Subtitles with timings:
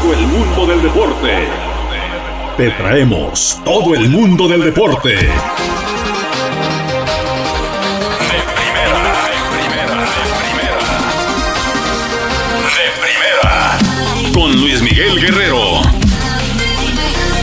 [0.00, 1.48] Todo el mundo del deporte.
[2.56, 5.08] Te traemos todo el mundo del deporte.
[5.08, 5.24] De
[8.54, 10.78] primera, de primera, de primera.
[12.76, 14.32] De primera.
[14.32, 15.82] Con Luis Miguel Guerrero.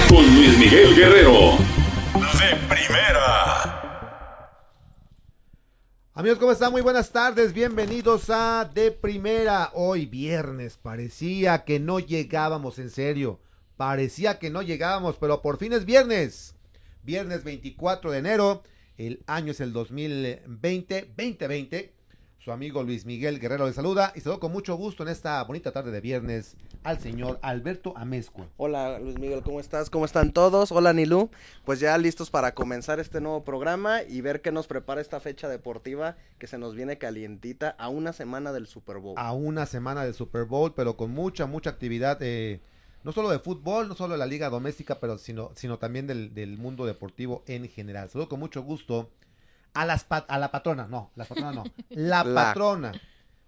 [0.07, 1.74] Con Luis Miguel Guerrero.
[6.17, 6.71] Amigos, ¿cómo están?
[6.71, 9.71] Muy buenas tardes, bienvenidos a De Primera.
[9.73, 13.41] Hoy viernes, parecía que no llegábamos en serio,
[13.75, 16.55] parecía que no llegábamos, pero por fin es viernes.
[17.03, 18.63] Viernes 24 de enero,
[18.97, 21.93] el año es el 2020, 2020.
[22.45, 25.71] Su amigo Luis Miguel Guerrero le saluda y saludo con mucho gusto en esta bonita
[25.71, 28.45] tarde de viernes al señor Alberto Amezcua.
[28.57, 29.89] Hola Luis Miguel, ¿cómo estás?
[29.89, 30.71] ¿Cómo están todos?
[30.71, 31.31] Hola Nilú.
[31.63, 35.49] Pues ya listos para comenzar este nuevo programa y ver qué nos prepara esta fecha
[35.49, 39.15] deportiva que se nos viene calientita a una semana del Super Bowl.
[39.17, 42.61] A una semana del Super Bowl, pero con mucha, mucha actividad, eh,
[43.03, 46.35] no solo de fútbol, no solo de la liga doméstica, pero sino, sino también del,
[46.35, 48.11] del mundo deportivo en general.
[48.11, 49.09] Saludo con mucho gusto
[49.75, 52.91] a las pa- a la patrona, no, la patrona no, la, La- patrona.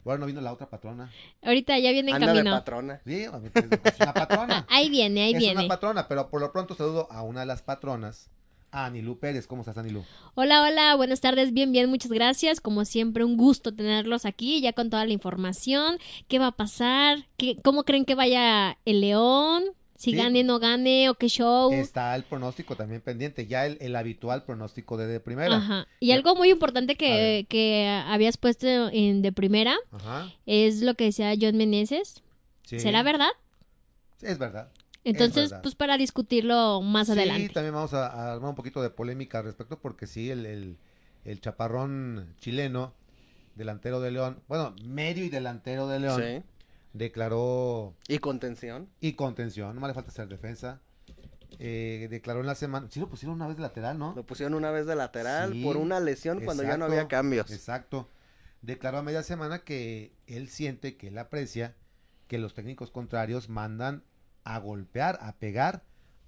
[0.03, 1.11] Bueno, no vino la otra patrona.
[1.41, 2.55] Ahorita ya viene en Anda de camino.
[2.55, 3.01] patrona.
[3.05, 4.65] Sí, es una patrona.
[4.69, 5.59] Ahí viene, ahí es viene.
[5.59, 8.29] una patrona, pero por lo pronto saludo a una de las patronas,
[8.71, 9.47] a Anilú Pérez.
[9.47, 10.05] ¿Cómo estás, Anilú?
[10.35, 12.61] Hola, hola, buenas tardes, bien, bien, muchas gracias.
[12.61, 15.97] Como siempre, un gusto tenerlos aquí, ya con toda la información.
[16.29, 17.27] ¿Qué va a pasar?
[17.35, 19.63] ¿Qué, ¿Cómo creen que vaya el León?
[19.97, 20.17] Si Sí.
[20.17, 21.73] gane, no gane, o qué show.
[21.73, 25.57] Está el pronóstico también pendiente, ya el, el habitual pronóstico de, de primera.
[25.57, 25.87] Ajá.
[25.99, 26.15] Y Ya.
[26.15, 30.31] algo muy importante que, que habías puesto en de primera Ajá.
[30.45, 32.21] es lo que decía John Meneses.
[32.63, 32.79] sí.
[32.79, 33.29] ¿Será verdad?
[34.21, 34.69] Es verdad.
[35.03, 35.63] Entonces, verdad.
[35.63, 37.49] pues para discutirlo más sí, adelante.
[37.53, 40.77] también vamos a, a armar un poquito de polémica al respecto porque sí, el, el,
[41.25, 42.93] el chaparrón chileno,
[43.55, 46.43] delantero de León, bueno, medio y delantero de León, Sí.
[46.97, 48.89] Declaró Y contención.
[48.99, 50.81] y contención, no me le falta hacer defensa,
[51.59, 54.13] eh, declaró en la semana, sí lo pusieron una vez de lateral, ¿no?
[54.15, 57.49] Lo pusieron una vez de lateral Sí, por una lesión cuando ya no había cambios.
[57.51, 58.09] Exacto.
[58.61, 61.75] Declaró a media semana que él siente, que él aprecia
[62.27, 64.03] que los técnicos contrarios mandan
[64.43, 65.83] a golpear, a pegar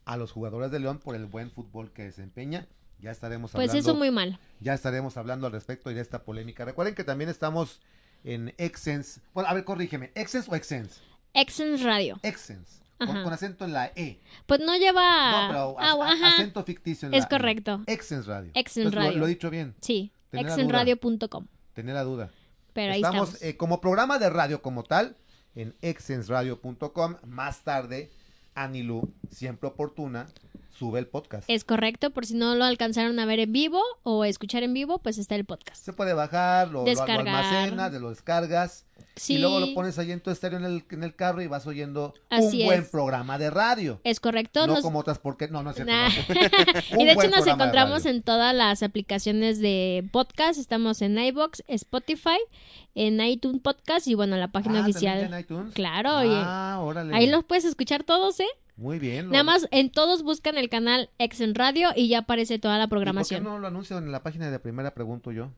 [0.05, 2.67] a los jugadores de León por el buen fútbol que desempeña.
[2.99, 3.89] Ya estaremos Pues hablando.
[3.89, 4.39] eso muy mal.
[4.59, 6.65] Ya estaremos hablando al respecto y de esta polémica.
[6.65, 7.81] Recuerden que también estamos
[8.23, 9.21] en Exens.
[9.33, 10.11] Bueno, a ver, corrígeme.
[10.15, 11.01] ¿Exens o Exens?
[11.33, 12.19] Exens Radio.
[12.23, 12.81] Exens.
[12.97, 14.19] Con, acento en la E.
[14.45, 15.47] Pues no lleva...
[15.47, 17.29] No, pero Ah, a- acento ficticio en Es la E.
[17.29, 17.81] correcto.
[17.87, 18.51] Exens Radio.
[18.53, 19.17] Entonces, Radio.
[19.17, 19.73] Lo, he dicho bien.
[19.79, 21.47] Sí, exenradio.com.
[21.73, 22.29] Tener la duda.
[22.73, 23.41] Pero ahí estamos estamos.
[23.53, 25.15] eh, como programa de radio como tal
[25.55, 27.15] en exensradio.com.
[27.25, 28.11] Más tarde,
[28.53, 30.27] Anilu, siempre oportuna,
[30.79, 31.43] sube el podcast.
[31.49, 34.99] Es correcto, por si no lo alcanzaron a ver en vivo o escuchar en vivo,
[34.99, 35.83] pues está el podcast.
[35.83, 37.27] Se puede bajar, lo, lo- lo Descargar.
[37.27, 38.85] almacenas, de lo descargas
[39.15, 41.47] Sí, y luego lo pones ahí en tu estéreo en el, en el carro y
[41.47, 42.89] vas oyendo Así un buen es.
[42.89, 43.99] programa de radio.
[44.03, 44.65] es correcto.
[44.67, 45.91] No nos- como otras porque no, no es cierto.
[45.93, 46.09] Nah.
[46.09, 46.99] no.
[47.01, 50.59] y de hecho nos encontramos en todas las aplicaciones de podcast.
[50.59, 52.37] Estamos en iBox, Spotify,
[52.95, 55.33] en iTunes Podcast y bueno, la página Ah, ¿también oficial.
[55.33, 55.73] en iTunes?
[55.73, 57.15] Claro, y Ah, órale.
[57.15, 58.47] ahí los puedes escuchar todos, ¿eh?
[58.79, 59.25] Muy bien.
[59.25, 62.85] lo- Nada más en todos buscan el canal Exen Radio y ya aparece toda la
[62.85, 63.43] ¿Y por qué programación.
[63.43, 64.93] no lo anuncian en la página de primera?
[64.93, 65.51] Pregunto yo.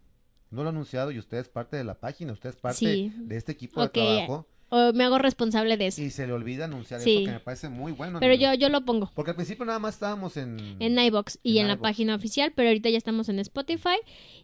[0.49, 3.13] No lo ha anunciado y usted es parte de la página, usted es parte Sí.
[3.15, 6.01] de este equipo Ok, de trabajo O me hago responsable de eso.
[6.01, 7.17] y se le olvida anunciar Sí.
[7.17, 8.19] eso que me parece muy bueno.
[8.21, 8.53] Pero amigo.
[8.53, 9.11] yo, yo lo pongo.
[9.13, 10.77] Porque al principio nada más estábamos en...
[10.79, 13.97] En iBox y En en, la página oficial, pero ahorita ya estamos en Spotify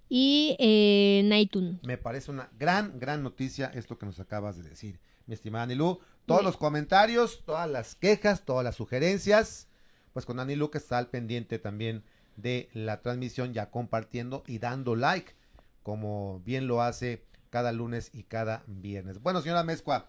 [0.09, 1.81] y eh, en iTunes.
[1.83, 5.99] Me parece una gran, gran noticia esto que nos acabas de decir, mi estimada Anilú.
[6.25, 9.69] Todos los comentarios, todas las quejas, todas las sugerencias,
[10.11, 12.03] pues con Anilú que está al pendiente también
[12.35, 15.35] de la transmisión, ya compartiendo y dando like,
[15.83, 19.21] como bien lo hace cada lunes y cada viernes.
[19.21, 20.07] Bueno, señora Mezcua,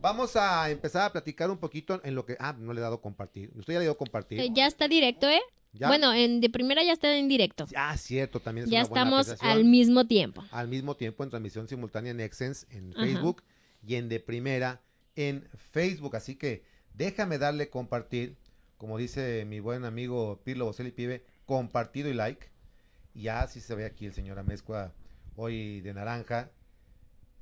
[0.00, 2.36] vamos a empezar a platicar un poquito en lo que...
[2.40, 3.50] Ah, no le he dado compartir.
[3.54, 4.40] Usted ya le dio compartir.
[4.40, 5.40] Eh, ya está directo, ¿eh?
[5.72, 5.86] ¿Ya?
[5.86, 7.66] Bueno, en, de primera ya está en directo.
[7.76, 10.42] Ah, cierto, también es ya una estamos al mismo tiempo.
[10.50, 13.04] al mismo tiempo en transmisión simultánea en Exens en Ajá.
[13.04, 13.44] Facebook
[13.86, 14.80] y en de primera
[15.14, 16.16] en Facebook.
[16.16, 16.64] Así que
[16.94, 18.36] déjame darle compartir,
[18.78, 22.48] como dice mi buen amigo Pirlo Bocelli Pibe, compartido y like.
[23.14, 24.92] Ya sí se ve aquí el señor Amezcua
[25.36, 26.50] hoy de naranja.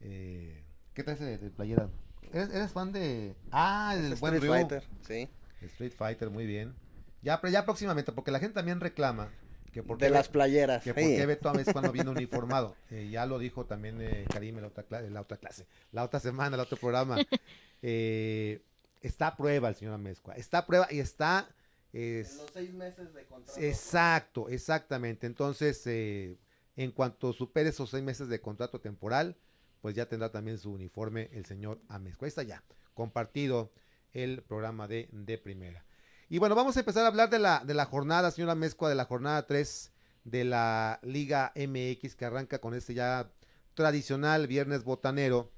[0.00, 0.64] Eh,
[0.94, 1.88] ¿Qué traes de, de playera?
[2.32, 3.34] ¿Eres, eres fan de.
[3.50, 4.58] Ah, el Es buen Street Ryu.
[4.68, 5.28] Fighter, sí.
[5.62, 6.74] Street Fighter, muy bien.
[7.22, 9.30] Ya, pero ya próximamente, porque la gente también reclama
[9.72, 10.82] que por De las playeras.
[10.82, 11.16] que por sí.
[11.16, 12.76] qué Beto Ames cuando viene uniformado.
[12.90, 16.54] Eh, ya lo dijo también eh, Karim en la otra, la clase, la otra semana,
[16.56, 17.16] el otro programa.
[17.80, 18.60] Eh,
[19.02, 20.34] está a prueba el señor Amezcua.
[20.34, 21.48] Está a prueba y está.
[21.92, 23.60] En los seis meses de contrato.
[23.60, 25.28] Exacto, exactamente.
[25.28, 26.36] Entonces, eh,
[26.76, 29.36] en cuanto supere esos seis meses de contrato temporal,
[29.80, 32.26] pues ya tendrá también su uniforme el señor Amezcua.
[32.26, 32.62] Ahí está ya,
[32.94, 33.72] compartido
[34.12, 35.84] el programa de, de primera.
[36.28, 38.94] Y bueno, vamos a empezar a hablar de la, de la jornada, señora Amezcua, de
[38.94, 39.92] la jornada 3
[40.24, 43.30] de la Liga MX que arranca con este ya
[43.74, 45.52] tradicional viernes botanero.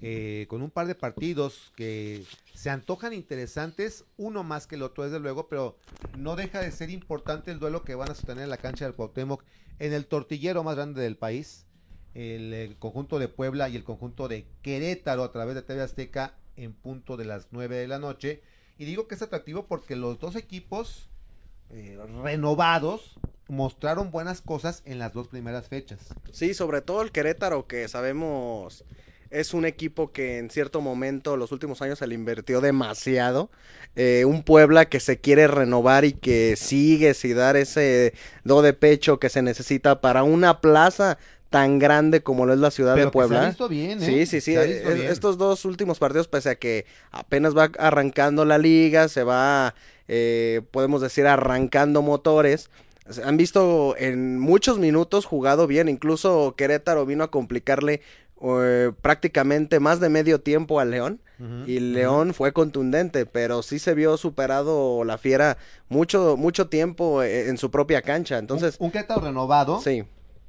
[0.00, 5.04] eh, con un par de partidos que se antojan interesantes, uno más que el otro,
[5.04, 5.78] desde luego, pero
[6.18, 8.94] no deja de ser importante el duelo que van a sostener en la cancha del
[8.94, 9.42] Cuauhtémoc
[9.78, 11.65] en el tortillero más grande del país,
[12.16, 16.34] el, eh, conjunto de Puebla y el conjunto de Querétaro a través de TV Azteca
[16.56, 18.40] en punto de las 9 de la noche.
[18.78, 21.10] Y digo que es atractivo porque los dos equipos
[21.70, 23.18] eh, renovados
[23.48, 26.00] mostraron buenas cosas en las dos primeras fechas.
[26.32, 28.84] Sí, sobre todo el Querétaro, que sabemos
[29.30, 33.50] es un equipo que en cierto momento, los últimos años, se le invirtió demasiado.
[33.94, 38.14] Eh, un Puebla que se quiere renovar y que sigue sin dar ese
[38.44, 41.18] do de pecho que se necesita para una plaza
[41.50, 43.46] tan grande como lo es la ciudad Pero de que se ha Puebla.
[43.48, 44.06] visto bien, ¿eh?
[44.06, 44.50] Sí, sí, sí.
[44.52, 45.02] Bien.
[45.08, 49.74] Estos dos últimos partidos, pese a que apenas va arrancando la liga, se va,
[50.08, 52.70] eh, podemos decir, arrancando motores.
[53.08, 55.88] Se Han visto en muchos minutos jugado bien.
[55.88, 58.02] Incluso Querétaro vino a complicarle
[58.42, 61.20] eh, prácticamente más de medio tiempo al León.
[61.66, 61.80] Y.
[61.80, 65.58] León fue contundente, pero sí se vio superado la fiera
[65.90, 68.38] mucho, mucho tiempo eh, en su propia cancha.
[68.38, 70.04] Entonces, un, un Querétaro renovado, sí.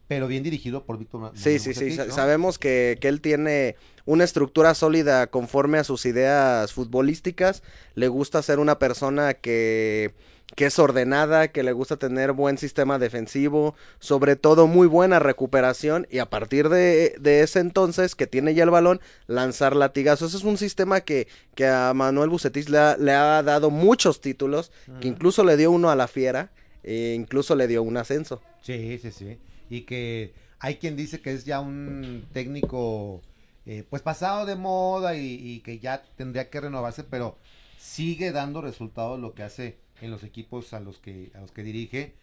[0.07, 1.91] Pero bien dirigido por Víctor Sí, sí, sí.
[1.91, 3.75] Sabemos que, que él tiene
[4.05, 7.61] una estructura sólida conforme a sus ideas futbolísticas.
[7.93, 10.13] Le gusta ser una persona que,
[10.55, 16.07] que es ordenada, que le gusta tener buen sistema defensivo, sobre todo muy buena recuperación
[16.09, 20.29] y a partir de, de ese entonces que tiene ya el balón, lanzar latigazos.
[20.29, 24.21] Ese es un sistema que, que a Manuel Bucetis le ha, le ha dado muchos
[24.21, 24.71] títulos,
[25.01, 26.51] que incluso le dio uno a la fiera,
[26.81, 28.41] e incluso le dio un ascenso.
[28.61, 29.37] Sí, sí, sí.
[29.69, 33.21] Y que hay quien dice que es ya un técnico
[33.65, 37.37] eh, pues pasado de moda y, y que ya tendría que renovarse, pero
[37.79, 41.63] sigue dando resultados lo que hace en los equipos a los que a los que
[41.63, 42.13] dirige.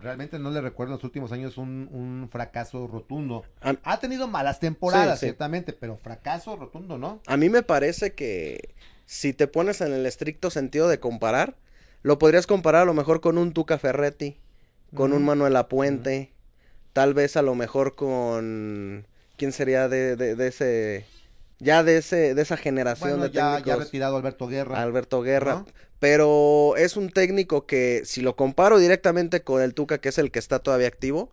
[0.00, 3.44] Realmente no le recuerdo en los últimos años un, un fracaso rotundo.
[3.62, 5.26] A- Ha tenido malas temporadas, Sí, sí.
[5.26, 7.20] ciertamente, pero fracaso rotundo, ¿no?
[7.26, 8.74] A mí me parece que
[9.06, 11.56] si te pones en el estricto sentido de comparar,
[12.02, 14.36] lo podrías comparar a lo mejor con un Tuca Ferretti,
[14.94, 15.26] con un Ujú.
[15.26, 16.32] Manuel Apuente,
[16.92, 19.06] tal vez a lo mejor con
[19.36, 21.06] quién sería de, de, de ese
[21.58, 24.82] ya de ese de esa generación Bueno, de ya, ya técnicos retirado Alberto Guerra.
[24.82, 25.66] Alberto Guerra, ¿no?
[25.98, 30.30] pero es un técnico que si lo comparo directamente con el Tuca que es el
[30.30, 31.32] que está todavía activo,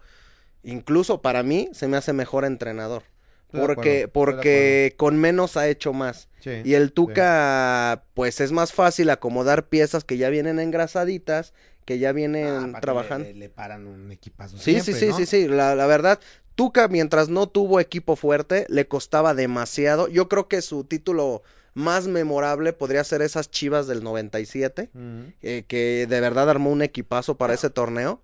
[0.63, 3.03] incluso para mí se me hace mejor entrenador.
[3.47, 6.29] Estoy Porque, acuerdo, porque con menos ha hecho más.
[6.45, 6.93] Sí, Y el sí.
[6.93, 11.53] Tuca, pues es más fácil acomodar piezas que ya vienen engrasaditas,
[11.85, 13.25] que ya Ah, vienen aparte trabajando.
[13.25, 14.59] Le, le paran un equipazo.
[14.59, 15.17] Sí, siempre, sí, sí, ¿no?
[15.17, 16.19] sí, sí, la, la verdad,
[16.53, 20.07] Tuca mientras no tuvo equipo fuerte, le costaba demasiado.
[20.07, 21.41] Yo creo que su título
[21.73, 25.33] más memorable podría ser esas Chivas del 97, Ujú.
[25.41, 28.21] eh, que de verdad armó un equipazo para ese torneo.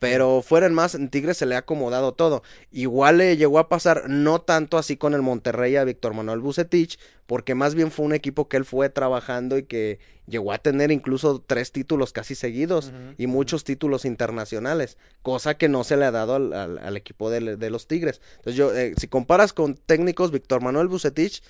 [0.00, 2.42] Pero fuera en más, en Tigres se le ha acomodado todo.
[2.72, 6.98] Igual le llegó a pasar, no tanto así con el Monterrey a Víctor Manuel Bucetich,
[7.26, 10.90] porque más bien fue un equipo que él fue trabajando y que llegó a tener
[10.90, 16.10] incluso tres títulos casi seguidos y muchos títulos internacionales, cosa que no se le ha
[16.10, 18.20] dado al, al- al equipo de, de los Tigres.
[18.36, 21.42] Entonces yo, eh, si comparas con técnicos, Víctor Manuel Bucetich,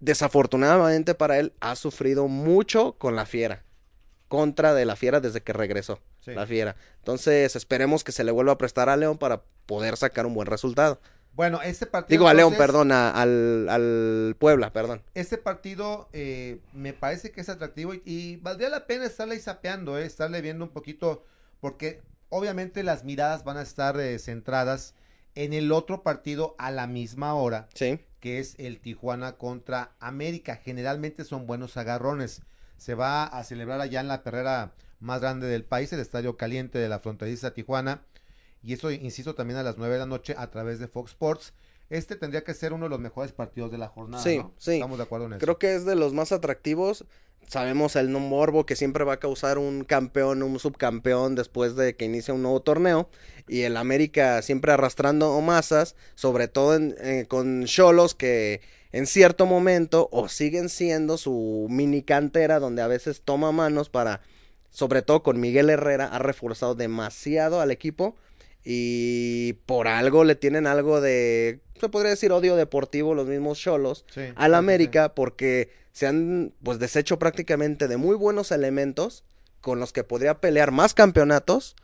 [0.00, 3.64] desafortunadamente para él, ha sufrido mucho con la fiera,
[4.34, 6.32] contra de la fiera desde que regresó, Sí.
[6.32, 6.74] la fiera.
[6.98, 10.46] Entonces esperemos que se le vuelva a prestar a León para poder sacar un buen
[10.46, 11.00] resultado.
[11.34, 12.08] Bueno, este partido.
[12.18, 15.02] Digo a León, entonces, perdón, a- al, al Puebla, perdón.
[15.14, 19.40] Este partido eh, me parece que es atractivo y, y valdría la pena estarle ahí
[19.40, 21.24] sapeando, eh, estarle viendo un poquito,
[21.60, 24.94] porque obviamente las miradas van a estar eh, centradas
[25.34, 27.98] en el otro partido a la misma hora, Sí.
[28.20, 30.54] que es el Tijuana contra América.
[30.64, 32.42] Generalmente son buenos agarrones.
[32.84, 36.78] Se va a celebrar allá en la perrera más grande del país, el Estadio Caliente
[36.78, 38.02] de la fronteriza Tijuana.
[38.62, 41.54] Y eso, insisto, también a las 9 de la noche a través de Fox Sports.
[41.88, 44.22] Este tendría que ser uno de los mejores partidos de la jornada.
[44.22, 44.52] Sí, ¿no?
[44.58, 44.74] sí.
[44.74, 45.40] Estamos de acuerdo en eso.
[45.40, 47.06] Creo que es de los más atractivos.
[47.48, 51.96] Sabemos el no morbo que siempre va a causar un campeón, un subcampeón después de
[51.96, 53.08] que inicia un nuevo torneo.
[53.48, 58.60] Y el América siempre arrastrando masas, sobre todo en- eh, con Cholos que
[58.94, 64.20] en cierto momento o siguen siendo su mini cantera donde a veces toma manos para,
[64.70, 68.14] sobre todo con Miguel Herrera, ha reforzado demasiado al equipo
[68.62, 74.04] y por algo le tienen algo de, se podría decir odio deportivo los mismos cholos
[74.14, 79.24] Sí, al sí, América porque se han pues deshecho prácticamente de muy buenos elementos
[79.60, 81.74] con los que podría pelear más campeonatos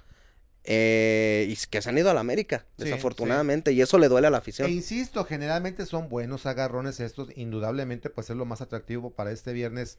[0.65, 4.31] eh, y que se han ido al América Sí, desafortunadamente y eso le duele a
[4.31, 4.71] la E afición.
[4.71, 9.99] insisto, generalmente son buenos agarrones estos, indudablemente pues es lo más atractivo para este viernes.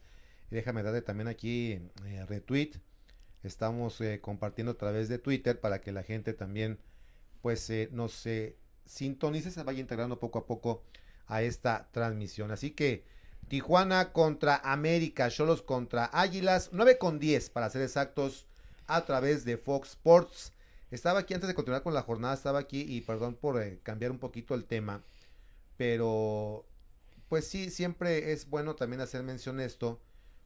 [0.50, 2.72] Déjame darle también aquí eh, retweet.
[3.42, 6.78] Estamos eh, compartiendo a través de Twitter para que la gente también
[7.40, 10.84] pues eh, nos eh, sintonice, se vaya integrando poco a poco
[11.26, 12.52] a esta transmisión.
[12.52, 13.04] Así que
[13.48, 18.46] Tijuana contra América, Cholos contra Águilas, 9 con 10 para ser exactos
[18.86, 20.52] a través de Fox Sports.
[20.90, 24.10] Estaba aquí antes de continuar con la jornada, estaba aquí y perdón por eh, cambiar
[24.10, 25.02] un poquito el tema,
[25.76, 26.66] pero
[27.28, 30.00] pues sí, siempre es bueno también hacer mención esto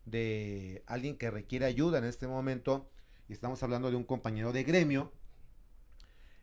[0.04, 2.88] de alguien que requiere ayuda en este momento
[3.28, 5.12] y estamos hablando de un compañero de gremio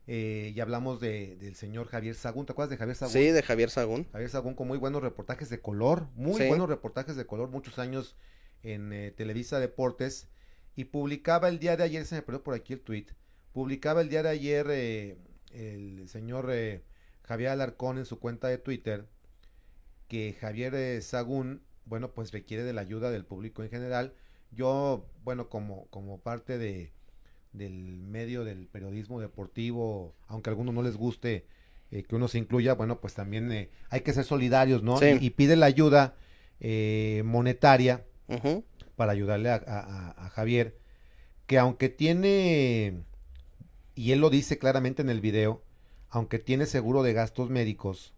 [0.05, 3.13] eh, y hablamos de, del señor Javier Sagún, ¿te acuerdas de Javier Sagún?
[3.13, 4.05] Sí, de Javier Sagún.
[4.12, 6.47] Javier Sagún con muy buenos reportajes de color, muy Sí.
[6.50, 8.17] buenos reportajes de color, muchos años
[8.63, 10.27] en eh, Televisa Deportes
[10.75, 13.08] y publicaba el día de ayer, se me perdió por aquí el tweet,
[13.51, 15.18] publicaba el día de ayer eh,
[15.51, 16.84] el señor eh,
[17.24, 19.08] Javier Alarcón en su cuenta de Twitter
[20.08, 24.13] que Javier eh, Sagún, bueno, pues requiere de la ayuda del público en general.
[24.51, 26.92] Yo, bueno, como, como parte de
[27.53, 31.46] del medio del periodismo deportivo, aunque a algunos no les guste
[31.92, 34.98] eh, que uno se incluya, bueno, pues también eh, hay que ser solidarios, ¿no?
[34.98, 35.18] Sí.
[35.22, 36.15] Y, y pide la ayuda
[36.60, 38.06] eh, monetaria.
[38.95, 40.77] Para ayudarle a, a- a- a Javier,
[41.47, 43.03] que aunque tiene,
[43.95, 45.63] y él lo dice claramente en el video,
[46.09, 48.13] aunque tiene seguro de gastos médicos,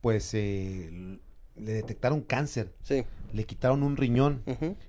[0.00, 1.18] pues eh,
[1.56, 3.04] le detectaron cáncer, Sí.
[3.32, 4.42] le quitaron un riñón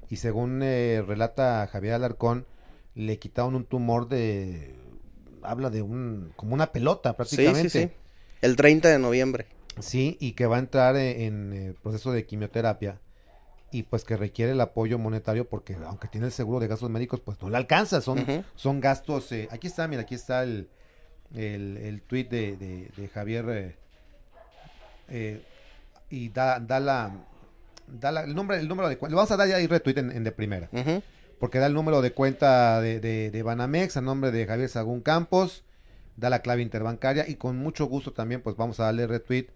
[0.09, 2.45] y según eh, relata Javier Alarcón,
[2.95, 4.75] le quitaron un tumor de,
[5.41, 7.69] habla de un, como una pelota prácticamente.
[7.69, 7.89] sí, sí.
[8.41, 9.47] El 30 de noviembre.
[9.79, 12.99] Sí, y que va a entrar e- en eh, proceso de quimioterapia
[13.71, 17.19] y pues que requiere el apoyo monetario porque aunque tiene el seguro de gastos médicos,
[17.19, 18.19] pues no le alcanza, son,
[18.55, 20.67] son gastos, eh, aquí está, mira, aquí está el,
[21.35, 23.75] el, el tweet de, de, de Javier eh,
[25.09, 25.41] eh,
[26.09, 27.11] y da, da la,
[27.87, 29.97] da la- el nombre, el número de cuenta, le vamos a dar ya ahí retweet
[29.97, 30.69] en, en de primera
[31.39, 35.01] porque da el número de cuenta de, de, de Banamex a nombre de Javier Sagún
[35.01, 35.63] Campos,
[36.17, 39.47] da la clave interbancaria y con mucho gusto también pues vamos a darle retweet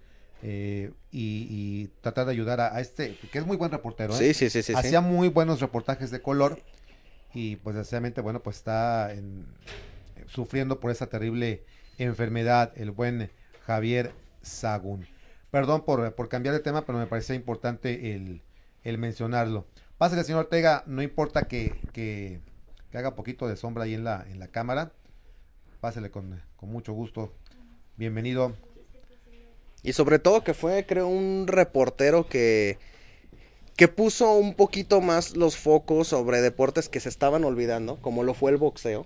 [0.44, 4.34] eh, y, y tratar de ayudar a, a este, que es muy buen reportero, ¿eh?
[4.34, 6.60] Sí, sí, sí, hacía muy buenos reportajes de color
[7.34, 9.46] y pues desgraciadamente bueno pues está en-
[10.28, 11.64] sufriendo por esa terrible
[11.98, 13.30] enfermedad el buen
[13.66, 15.08] Javier Sagún.
[15.50, 18.42] Perdón por, por cambiar de tema, pero me parecía importante el,
[18.84, 19.66] el mencionarlo.
[19.98, 22.42] Pásale, señor Ortega, no importa que, que,
[22.92, 24.92] que haga poquito de sombra ahí en la, en la cámara.
[25.80, 27.34] Pásale con, con mucho gusto.
[27.98, 28.56] Bienvenido.
[29.84, 32.78] Y sobre todo que fue, creo, un reportero que,
[33.76, 38.34] que puso un poquito más los focos sobre deportes que se estaban olvidando, como lo
[38.34, 39.06] fue el boxeo.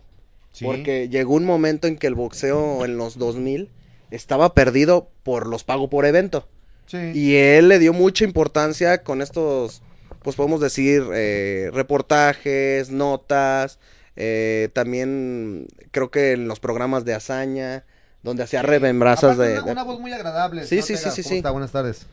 [0.52, 0.66] Sí.
[0.66, 3.70] Porque llegó un momento en que el boxeo en los 2000
[4.12, 6.48] estaba perdido por los pago por evento.
[6.86, 7.12] Sí.
[7.14, 9.82] Y él le dio mucha importancia con estos,
[10.24, 13.80] pues podemos decir, eh, reportajes, notas,
[14.16, 17.86] eh, también creo que en los programas de hazaña,
[18.24, 19.54] donde hacía remembranzas de...
[19.54, 20.64] una, de- una voz muy agradable.
[20.66, 21.36] Sí, señor sí, sí, sí, ¿Cómo sí.
[21.38, 21.52] está?
[21.52, 22.06] Buenas tardes.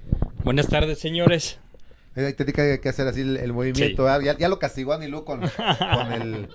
[0.45, 1.59] Buenas tardes, señores.
[2.15, 4.07] Te tiene que hacer así el, el movimiento.
[4.09, 5.41] ah, Ya, ya lo castigó a Nilu con,
[5.97, 6.49] con el.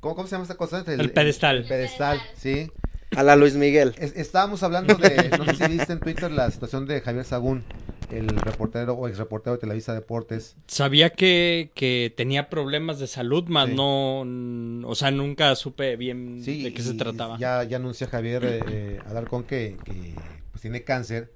[0.00, 0.84] ¿cómo, cómo se llama esta cosa?
[0.86, 1.58] El pedestal.
[1.58, 2.70] El pedestal, sí.
[3.16, 3.94] A la Luis Miguel.
[3.98, 5.30] Es- estábamos hablando de.
[5.38, 7.64] No sé si viste en Twitter la situación de Javier Sagún,
[8.10, 10.56] el reportero o ex reportero de Televisa Deportes.
[10.66, 13.74] Sabía que, que tenía problemas de salud, más Sí.
[13.74, 14.20] no,
[14.88, 17.38] o sea, nunca supe bien Sí, de qué se trataba.
[17.38, 20.14] Ya, ya anuncia Javier eh, eh, Alarcón que, que,
[20.50, 21.32] pues, tiene cáncer,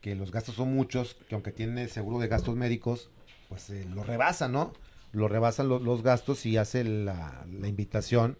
[0.00, 3.10] que los gastos son muchos, que aunque tiene seguro de gastos médicos,
[3.48, 4.72] pues eh, lo rebasa, ¿no?
[5.12, 8.36] Lo rebasan lo- los gastos y hace la, la invitación,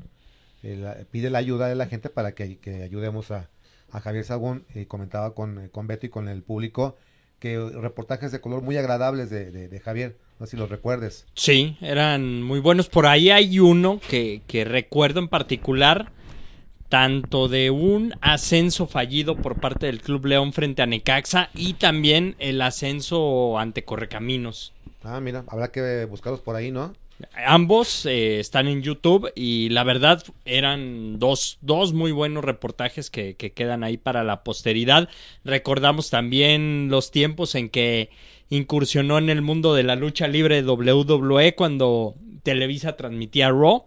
[0.62, 3.50] eh, la- pide la ayuda de la gente para que, que ayudemos a,
[3.90, 4.64] a Javier Sagún.
[4.74, 6.96] eh, comentaba con, con Beto y con el público
[7.38, 11.26] que reportajes de color muy agradables de, de- de Javier, no sé si los recuerdes.
[11.34, 12.88] Sí, eran muy buenos.
[12.88, 16.10] Por ahí hay uno que, que recuerdo en particular,
[16.88, 22.36] tanto de un ascenso fallido por parte del Club León frente a Necaxa y también
[22.38, 24.72] el ascenso ante Correcaminos.
[25.02, 26.92] Ah, mira, habrá que buscarlos por ahí, ¿no?
[27.46, 33.34] Ambos eh, están en YouTube y la verdad eran dos, dos muy buenos reportajes que,
[33.36, 35.08] que quedan ahí para la posteridad.
[35.44, 38.10] Recordamos también los tiempos en que
[38.50, 43.84] incursionó en el mundo de la lucha libre WWE cuando Televisa transmitía Raw.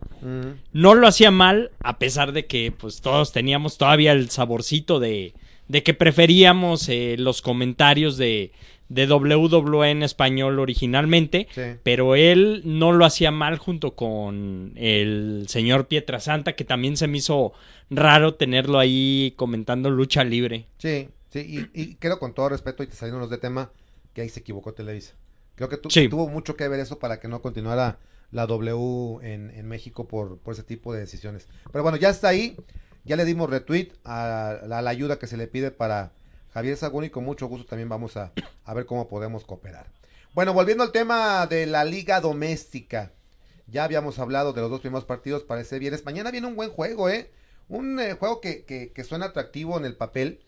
[0.74, 5.34] No lo hacía mal, a pesar de que pues todos teníamos todavía el saborcito de,
[5.70, 8.52] de que preferíamos eh, los comentarios de,
[8.90, 11.62] de WWE en español originalmente, Sí.
[11.84, 17.20] pero él no lo hacía mal junto con el señor Pietrasanta, que también se me
[17.20, 17.54] hizo
[17.92, 20.66] raro tenerlo ahí comentando lucha libre.
[20.80, 23.72] Sí, sí, y, y creo con todo respeto y te saliéndonos de tema
[24.14, 25.14] que ahí se equivocó Televisa.
[25.56, 26.08] Creo que tu- Sí.
[26.10, 28.00] tuvo mucho que ver eso para que no continuara
[28.32, 31.48] la W en, en México por, por ese tipo de decisiones.
[31.72, 32.56] Pero bueno, ya está ahí,
[33.04, 36.12] ya le dimos retweet a la ayuda que se le pide para
[36.54, 38.32] Javier Sagún y con mucho gusto también vamos a,
[38.66, 39.88] a ver cómo podemos cooperar.
[40.34, 43.12] Bueno, volviendo al tema de la liga doméstica.
[43.68, 46.06] Ya habíamos hablado de los dos primeros partidos, parece viernes.
[46.06, 47.32] Mañana viene un buen juego, ¿eh?
[47.68, 50.42] Un eh, juego que, que, que suena atractivo en el papel.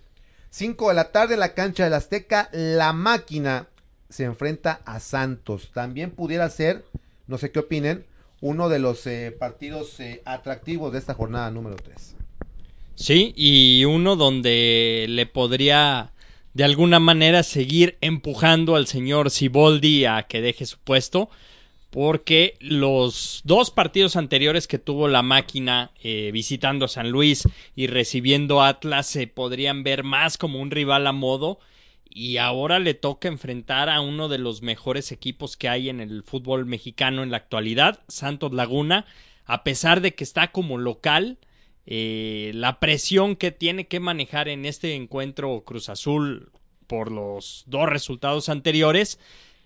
[0.49, 3.67] 5 de la tarde en la cancha del Azteca, la máquina
[4.09, 5.71] se enfrenta a Santos.
[5.73, 6.83] También pudiera ser,
[7.27, 8.05] no sé qué opinen,
[8.41, 12.15] uno de los eh, partidos eh, atractivos de esta jornada número 3.
[12.95, 16.11] Sí, y uno donde le podría
[16.53, 21.29] de alguna manera seguir empujando al señor Siboldi a que deje su puesto,
[21.89, 27.87] porque los dos partidos anteriores que tuvo la máquina eh, visitando a San Luis y
[27.87, 31.59] recibiendo Atlas se podrían ver más como un rival a modo.
[32.13, 36.23] Y ahora le toca enfrentar a uno de los mejores equipos que hay en el
[36.23, 39.05] fútbol mexicano en la actualidad, Santos Laguna,
[39.45, 41.37] a pesar de que está como local,
[41.85, 46.51] eh, la presión que tiene que manejar en este encuentro Cruz Azul
[46.87, 49.19] por los dos resultados anteriores,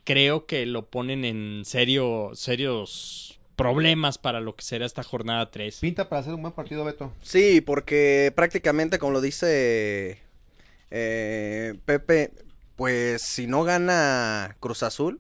[0.04, 5.80] creo que lo ponen en serio, serios problemas para lo que será esta jornada 3.
[5.80, 7.12] Pinta para hacer un buen partido, Beto.
[7.22, 10.20] Sí, porque prácticamente, como lo dice
[10.92, 12.32] eh, Pepe,
[12.76, 15.20] pues si no gana Cruz Azul,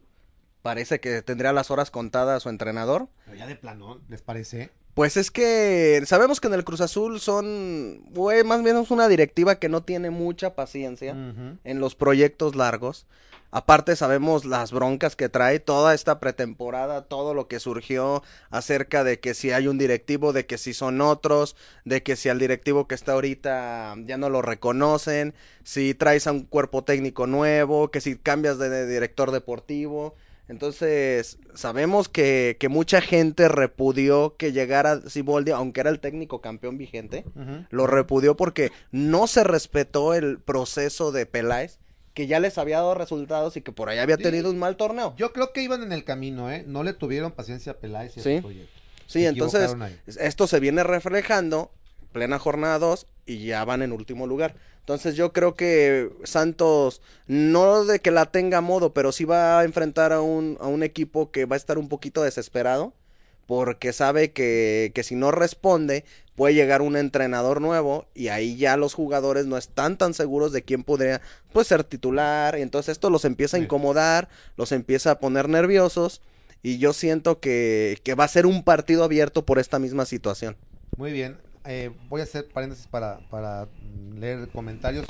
[0.65, 3.07] parece que tendría las horas contadas su entrenador.
[3.25, 4.71] Pero ya de plano, ¿les parece?
[4.95, 9.07] Pues es que sabemos que en el Cruz Azul son, güey, más bien es una
[9.07, 11.11] directiva que no tiene mucha paciencia
[11.63, 13.05] en los proyectos largos.
[13.51, 19.19] Aparte sabemos las broncas que trae toda esta pretemporada, todo lo que surgió acerca de
[19.19, 22.87] que si hay un directivo, de que si son otros, de que si al directivo
[22.87, 28.01] que está ahorita ya no lo reconocen, si traes a un cuerpo técnico nuevo, que
[28.01, 30.15] si cambias de, de director deportivo.
[30.47, 36.77] Entonces, sabemos que, que mucha gente repudió que llegara Siboldi, aunque era el técnico campeón
[36.77, 37.25] vigente,
[37.71, 41.79] lo repudió porque no se respetó el proceso de Peláez,
[42.13, 44.23] que ya les había dado resultados y que por ahí había Sí.
[44.23, 45.13] tenido un mal torneo.
[45.17, 46.63] Yo creo que iban en el camino, ¿eh?
[46.65, 48.39] No le tuvieron paciencia a Peláez y a Sí.
[48.41, 48.71] proyecto.
[49.07, 51.71] Sí, Se entonces esto se viene reflejando
[52.11, 54.55] plena jornada 2 y ya van en último lugar.
[54.85, 59.59] Entonces yo creo que Santos no de que la tenga a modo, pero sí va
[59.59, 62.93] a enfrentar a un, a un equipo que va a estar un poquito desesperado
[63.47, 68.77] porque sabe que, que si no responde puede llegar un entrenador nuevo y ahí ya
[68.77, 71.19] los jugadores no están tan seguros de quién podría
[71.51, 76.21] pues ser titular y entonces esto los empieza a incomodar, los empieza a poner nerviosos
[76.61, 80.57] y yo siento que, que va a ser un partido abierto por esta misma situación.
[80.95, 81.37] Muy bien.
[81.67, 83.67] Eh, voy a hacer paréntesis para, para
[84.15, 85.05] leer comentarios.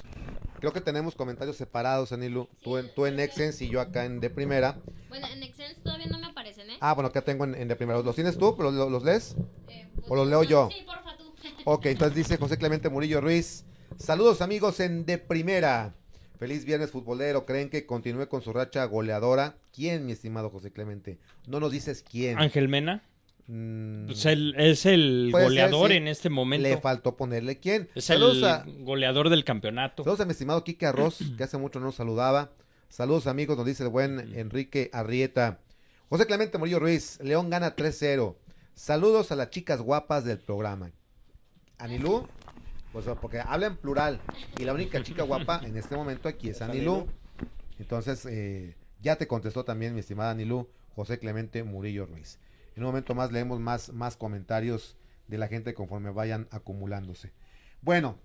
[0.60, 2.48] Creo que tenemos comentarios separados, Anilu.
[2.62, 4.80] Tú en, tú en Excense y yo acá en De Primera.
[5.10, 6.78] Bueno, en Excel todavía no me aparecen, ¿eh?
[6.80, 8.00] Ah, bueno, acá tengo en, en De Primera.
[8.02, 8.56] ¿Los tienes tú?
[8.58, 9.36] ¿Los, los, los lees?
[9.68, 10.70] Eh, ¿O los leo yo?
[10.72, 11.26] Sí, porfa, tú.
[11.66, 13.66] Ok, entonces dice José Clemente Murillo Ruiz.
[13.98, 15.94] Saludos amigos en De Primera.
[16.40, 17.46] Feliz viernes futbolero.
[17.46, 19.56] ¿Creen que continúe con su racha goleadora?
[19.74, 21.18] ¿Quién, mi estimado José Clemente?
[21.48, 22.40] No nos dices quién.
[22.40, 23.04] Ángel Mena
[23.48, 25.98] pues él es el Puede ser, goleador sí.
[25.98, 26.68] en este momento.
[26.68, 27.90] le faltó ponerle quién.
[27.94, 30.04] Es Saludos el a, goleador del campeonato.
[30.04, 32.52] Saludos a mi estimado Kike Arroz, que hace mucho no nos saludaba.
[32.90, 35.60] Saludos amigos, nos dice el buen Enrique Arrieta.
[36.10, 38.36] José Clemente Murillo Ruiz, León gana 3-0.
[38.74, 40.92] Saludos a las chicas guapas del programa.
[41.78, 42.28] Anilú,
[42.94, 44.22] pues porque habla en plural.
[44.58, 47.08] Y la única chica guapa en este momento aquí es Anilú.
[47.80, 52.40] Entonces, eh, ya te contestó también mi estimada Anilú, José Clemente Murillo Ruiz.
[52.76, 57.32] En un momento más leemos más, más comentarios de la gente conforme vayan acumulándose.
[57.82, 58.18] Bueno,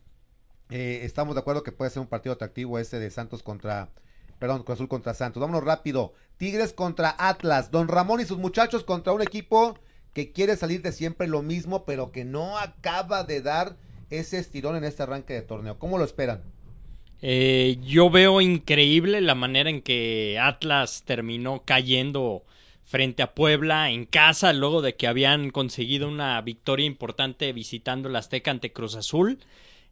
[0.71, 3.91] eh, estamos de acuerdo que puede ser un partido atractivo ese de Santos contra,
[4.39, 5.41] perdón, Cruz Azul contra Santos.
[5.41, 6.15] Vámonos rápido.
[6.37, 7.71] Tigres contra Atlas.
[7.71, 9.79] Don Ramón y sus muchachos contra un equipo
[10.13, 13.77] que quiere salir de siempre lo mismo, pero que no acaba de dar
[14.11, 15.79] ese estirón en este arranque de torneo.
[15.79, 16.43] ¿Cómo lo esperan?
[17.23, 22.45] Eh, yo veo increíble la manera en que Atlas terminó cayendo
[22.91, 28.17] frente a Puebla en casa, luego de que habían conseguido una victoria importante visitando el
[28.17, 29.39] Azteca ante Cruz Azul.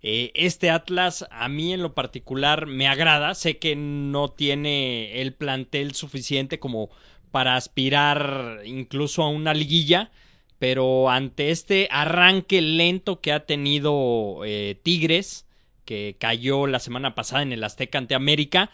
[0.03, 5.33] Eh, este Atlas a mí en lo particular me agrada, sé que no tiene el
[5.33, 6.91] plantel suficiente como
[7.31, 10.11] para aspirar incluso a una liguilla,
[10.59, 15.47] pero ante este arranque lento que ha tenido eh, Tigres,
[15.85, 18.73] que cayó la semana pasada en el Azteca ante América,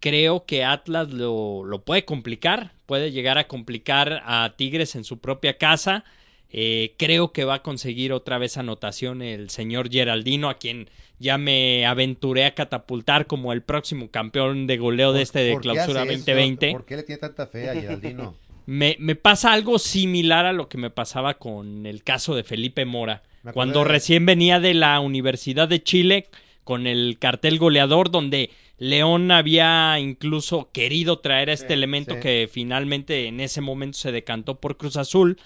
[0.00, 5.18] creo que Atlas lo, lo puede complicar, puede llegar a complicar a Tigres en su
[5.18, 6.04] propia casa.
[6.50, 11.38] Eh, creo que va a conseguir otra vez anotación el señor Geraldino, a quien ya
[11.38, 15.68] me aventuré a catapultar como el próximo campeón de goleo de este de ¿Por qué
[15.70, 16.18] clausura hace eso?
[16.24, 16.70] 2020.
[16.72, 18.34] ¿Por qué le tiene tanta fe a Geraldino?
[18.68, 22.84] Me, me pasa algo similar a lo que me pasaba con el caso de Felipe
[22.84, 26.26] Mora, cuando de- recién venía de la Universidad de Chile
[26.64, 32.20] con el cartel goleador, donde León había incluso querido traer a este Sí, elemento sí.
[32.20, 35.38] que finalmente en ese momento se decantó por Cruz Azul.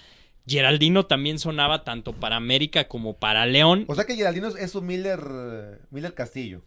[0.47, 3.85] Geraldino también sonaba tanto para América como para León.
[3.87, 5.19] O sea que Geraldino es- un Miller,
[5.91, 6.61] Miller Castillo.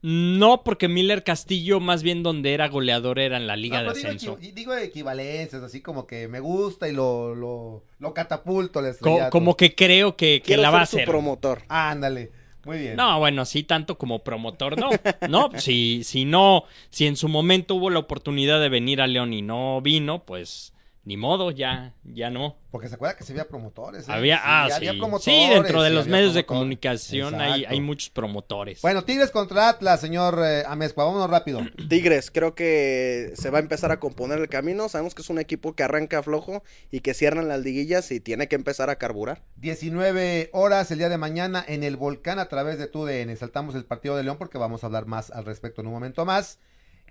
[0.00, 3.98] No, porque Miller Castillo, más bien donde era goleador, era en la Liga No, de
[3.98, 4.38] digo, Ascenso.
[4.38, 9.28] equi- digo equivalencias, así como que me gusta y lo, lo, lo catapulto al Co-
[9.30, 11.62] como que creo que, que Quiero la va a ser promotor.
[11.68, 12.30] Ándale,
[12.68, 12.96] muy bien.
[12.96, 14.90] No, bueno, sí, tanto como promotor, no.
[15.26, 19.32] No, si, si no, si en su momento hubo la oportunidad de venir a León
[19.32, 20.74] y no vino, pues
[21.08, 22.58] ni modo, ya, ya no.
[22.70, 24.06] Porque se acuerda que se había promotores.
[24.06, 24.12] ¿eh?
[24.12, 24.74] Había, Sí, ah, sí.
[24.74, 28.82] había promotores, Sí, dentro de sí, los medios de comunicación hay, hay muchos promotores.
[28.82, 31.62] Bueno, Tigres contra Atlas, señor eh, Amezcua, vámonos rápido.
[31.88, 34.90] Tigres, creo que se va a empezar a componer el camino.
[34.90, 38.46] Sabemos que es un equipo que arranca flojo y que cierran las liguillas y tiene
[38.48, 39.40] que empezar a carburar.
[39.56, 43.34] 19 horas el día de mañana en el Volcán a través de TUDN.
[43.38, 46.26] Saltamos el partido de León porque vamos a hablar más al respecto en un momento
[46.26, 46.58] más.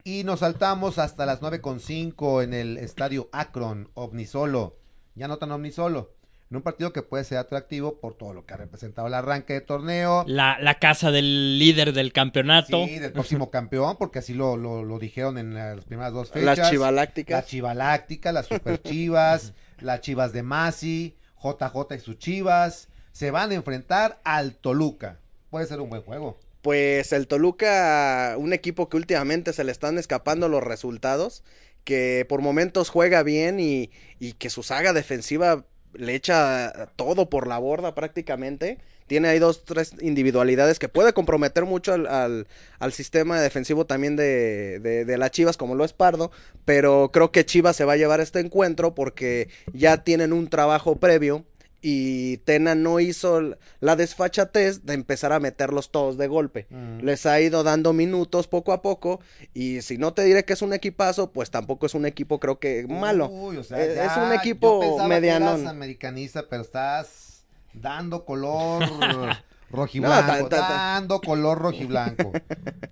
[0.08, 4.78] Y nos saltamos hasta las 9.5 en el estadio Akron, Omnisolo.
[5.16, 6.14] Ya no tan Omnisolo.
[6.50, 9.52] En un partido que puede ser atractivo por todo lo que ha representado el arranque
[9.52, 10.24] de torneo.
[10.26, 12.86] La, la casa del líder del campeonato.
[12.86, 16.58] Sí, del próximo campeón, porque así lo, lo, lo dijeron en las primeras dos fechas.
[16.58, 17.44] Las chivalácticas.
[17.44, 22.88] La Chivaláctica, las Super Chivas, las Chivas de Masi, JJ y sus Chivas.
[23.12, 25.20] Se van a enfrentar al Toluca.
[25.50, 26.40] Puede ser un buen juego.
[26.68, 31.42] Pues el Toluca, un equipo que últimamente se le están escapando los resultados,
[31.86, 37.48] que por momentos juega bien y, y que su saga defensiva le echa todo por
[37.48, 38.80] la borda prácticamente.
[39.08, 42.48] Tiene ahí dos, tres individualidades que puede comprometer mucho al, al-
[42.80, 46.32] al sistema defensivo también de, de, de las Chivas, como lo es Pardo.
[46.66, 50.98] Pero creo que Chivas se va a llevar este encuentro porque ya tienen un trabajo
[50.98, 51.46] previo
[51.82, 53.40] y Tena no hizo
[53.80, 56.66] la desfachatez de empezar a meterlos todos de golpe.
[56.70, 57.00] Mm.
[57.04, 59.20] Les ha ido dando minutos poco a poco
[59.54, 62.60] y si no te diré que es un equipazo, pues tampoco es un equipo creo
[62.60, 63.30] que malo.
[63.30, 65.68] Uy, o sea, Eh, ya, es un equipo medianón.
[65.68, 68.82] americanista, pero estás dando color
[69.70, 72.32] rojiblanco, No, dando color rojiblanco.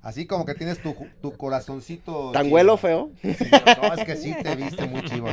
[0.04, 2.32] Así como que tienes tu, tu corazoncito.
[2.34, 3.12] Tan huelo feo.
[3.22, 3.36] Sí,
[3.82, 5.28] no, es que sí te viste muy chivo.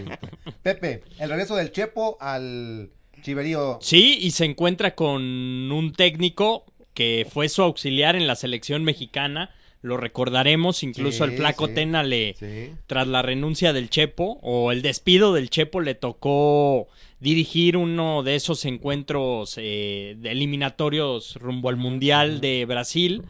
[0.63, 2.91] Pepe, el regreso del Chepo al
[3.23, 3.79] Chiverío.
[3.81, 9.51] Sí, y se encuentra con un técnico que fue su auxiliar en la selección mexicana.
[9.81, 11.75] Lo recordaremos, incluso Sí, el flaco sí.
[11.75, 12.73] Tena le, Sí.
[12.87, 16.87] tras la renuncia del Chepo o el despido del Chepo le tocó
[17.19, 23.23] dirigir uno de esos encuentros eh, de eliminatorios rumbo al Mundial de Brasil.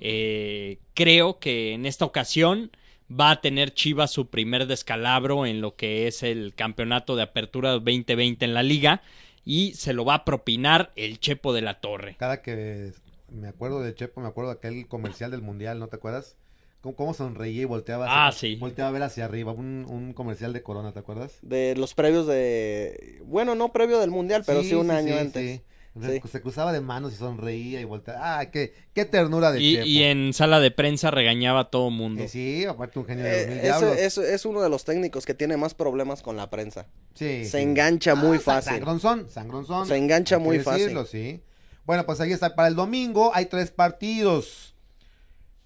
[0.00, 2.70] Eh, creo que en esta ocasión
[3.10, 7.70] va a tener Chivas su primer descalabro en lo que es el campeonato de apertura
[7.72, 9.02] 2020 en la liga
[9.44, 12.16] y se lo va a propinar el Chepo de la Torre.
[12.18, 12.92] Cada que
[13.30, 16.36] me acuerdo del Chepo, me acuerdo de aquel comercial del Mundial, ¿no te acuerdas?
[16.80, 18.56] Cómo, cómo sonreía y volteaba, Ah, hacia- sí.
[18.56, 19.52] volteaba a ver hacia arriba.
[19.52, 21.38] Un, un comercial de Corona, ¿te acuerdas?
[21.42, 23.20] De los previos de...
[23.24, 25.60] Bueno, no previo del Mundial, pero sí, un año sí, antes.
[25.94, 26.00] Sí.
[26.06, 26.28] Se, Sí.
[26.28, 28.38] se cruzaba de manos y sonreía y volteaba.
[28.40, 29.86] ¡Ah, qué, qué ternura de Y, Chepo!
[29.86, 32.22] y en sala de prensa regañaba a todo mundo.
[32.22, 33.96] Eh, sí, aparte un genio de los mil Eh, diablos.
[33.98, 36.86] es, es- es uno de los técnicos que tiene más problemas con la prensa.
[37.14, 37.58] Sí, se sí.
[37.58, 38.72] engancha muy Ah, sa- fácil.
[38.74, 39.86] Sangronzón, sangronzón.
[39.86, 40.80] Se engancha muy fácil.
[40.82, 41.42] decirlo, sí.
[41.86, 42.54] Bueno, pues ahí está.
[42.54, 44.74] Para el domingo hay tres partidos.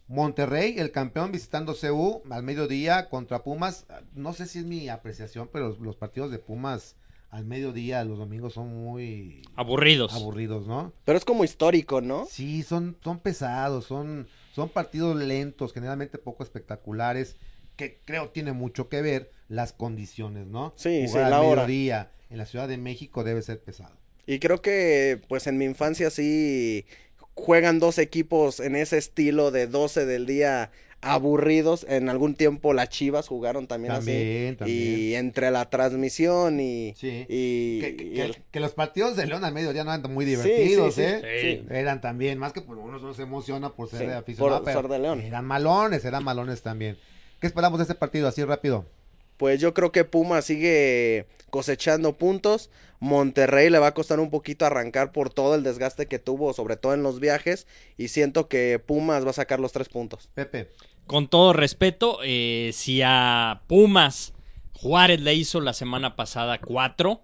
[0.08, 3.84] Monterrey, el campeón visitando CU al mediodía contra Pumas.
[4.14, 6.96] No sé si es mi apreciación, pero los, los partidos de Pumas
[7.30, 10.14] al mediodía los domingos son muy Aburridos.
[10.14, 10.92] aburridos, ¿no?
[11.04, 12.26] Pero es como histórico, ¿no?
[12.30, 17.36] Sí, son, son pesados, son, son partidos lentos, generalmente poco espectaculares,
[17.76, 20.72] que creo tiene mucho que ver las condiciones, ¿no?
[20.76, 21.62] Sí, Jugar sí, la al hora.
[21.62, 23.96] mediodía en la Ciudad de México debe ser pesado.
[24.26, 26.84] Y creo que, pues en mi infancia sí
[27.34, 31.86] juegan dos equipos en ese estilo de 12 del día aburridos.
[31.88, 34.56] En algún tiempo las Chivas jugaron también, También, así.
[34.56, 34.98] también.
[35.00, 37.26] Y entre la transmisión y, Sí.
[37.28, 40.24] y, Que, que- y el- que los partidos de León al mediodía no eran muy
[40.24, 41.60] divertidos, sí, sí, ¿eh?
[41.68, 41.74] sí.
[41.74, 44.98] Eran también, más que por uno no se emociona por ser aficionado, por ser de
[44.98, 45.20] León.
[45.20, 46.96] eran malones, eran malones también.
[47.40, 48.84] ¿Qué esperamos de este partido así rápido?
[49.36, 52.70] Pues yo creo que Puma sigue cosechando puntos.
[52.98, 56.76] Monterrey le va a costar un poquito arrancar por todo el desgaste que tuvo, sobre
[56.76, 57.68] todo en los viajes.
[57.96, 60.28] Y siento que Pumas va a sacar los tres puntos.
[60.34, 60.68] Pepe.
[61.08, 64.34] Con todo respeto, eh, si a Pumas
[64.74, 67.22] Juárez le hizo la semana pasada cuatro,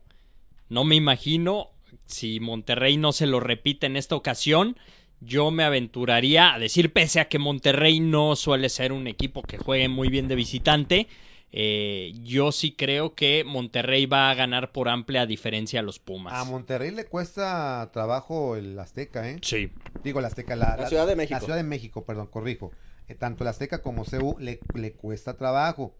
[0.70, 1.68] no me imagino
[2.06, 4.78] si Monterrey no se lo repite en esta ocasión.
[5.20, 9.58] Yo me aventuraría a decir, pese a que Monterrey no suele ser un equipo que
[9.58, 11.06] juegue muy bien de visitante,
[11.52, 16.32] eh, yo sí creo que Monterrey va a ganar por amplia diferencia a los Pumas.
[16.32, 19.38] A Monterrey le cuesta trabajo el Azteca, ¿eh?
[19.42, 19.70] Sí.
[20.02, 21.34] Digo, el Azteca, la, La Ciudad de México.
[21.34, 22.72] La Ciudad de México, perdón, corrijo.
[23.08, 25.94] Eh, tanto el Azteca como CU le, le cuesta trabajo.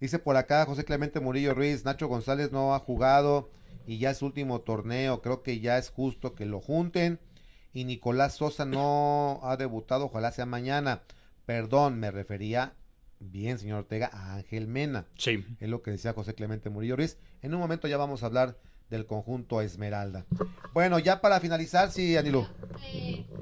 [0.00, 3.50] Dice por acá José Clemente Murillo Ruiz, Nacho González no ha jugado
[3.86, 5.22] y ya es su último torneo.
[5.22, 7.18] Creo que ya es justo que lo junten.
[7.72, 11.02] Y Nicolás Sosa no ha debutado, ojalá sea mañana.
[11.46, 12.74] Perdón, me refería,
[13.18, 15.06] bien, señor Ortega, a Ángel Mena.
[15.16, 15.44] Sí.
[15.60, 17.18] Es lo que decía José Clemente Murillo Ruiz.
[17.42, 18.58] En un momento ya vamos a hablar
[18.90, 20.24] del conjunto Esmeralda.
[20.72, 22.46] Bueno, ya para finalizar, sí, Anilú.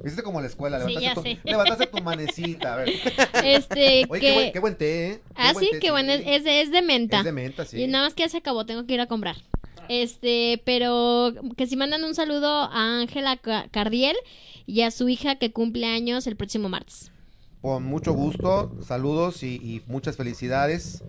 [0.05, 2.93] Viste como la escuela, Sí, levantaste, ya tu, levantaste tu manecita, a ver.
[3.45, 4.27] Este, Oye, que...
[4.29, 5.21] qué, buen, qué buen té, ¿eh?
[5.29, 7.19] Qué Ah, buen sí, té, qué bueno, es, es de, menta.
[7.19, 7.83] Es de menta, sí.
[7.83, 9.37] Y nada más que ya se acabó, tengo que ir a comprar.
[9.89, 14.17] Este, pero que si mandan un saludo a Ángela Ca- Cardiel
[14.67, 17.11] y a su hija que cumple años el próximo martes.
[17.63, 21.03] Con mucho gusto, saludos y, y muchas felicidades.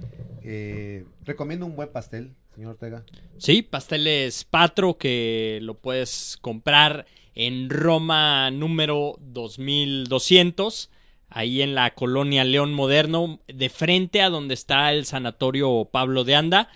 [0.43, 3.03] Eh, recomiendo un buen pastel, señor Ortega.
[3.37, 10.89] Sí, pasteles Patro que lo puedes comprar en Roma número 2200,
[11.29, 16.33] ahí en la colonia León Moderno, de frente a donde está el sanatorio Pablo de
[16.33, 16.69] Anda.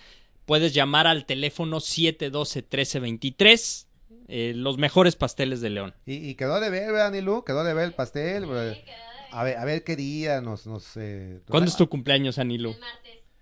[0.45, 3.87] Puedes llamar al teléfono 712-1323.
[4.27, 5.95] eh, los mejores pasteles de León.
[6.05, 7.43] Y, y quedó de ver, ¿verdad, Anilú?
[7.43, 8.45] Quedó de ver el pastel.
[8.49, 8.85] eh,
[9.31, 10.67] A ver, a ver qué día nos...
[10.67, 12.75] nos eh, ¿Cuándo es tu cumpleaños, Anilo?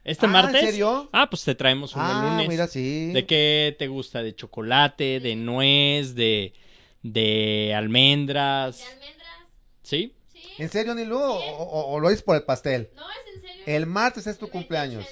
[0.10, 0.62] ¿Este Ah, ¿en martes?
[0.62, 1.10] serio?
[1.12, 2.50] Ah, pues te traemos uno Ah, el lunes.
[2.50, 3.12] mira, sí.
[3.14, 4.24] ¿De qué te gusta?
[4.24, 5.20] ¿De chocolate?
[5.20, 6.16] ¿De nuez?
[6.16, 6.54] ¿De,
[7.04, 8.84] de almendras?
[9.84, 10.16] ¿Sí?
[10.58, 11.18] ¿En serio, Anilú?
[11.18, 12.90] ¿O, o- o lo dices por el pastel?
[12.96, 13.64] No, es en serio.
[13.66, 15.06] El martes es tu cumpleaños.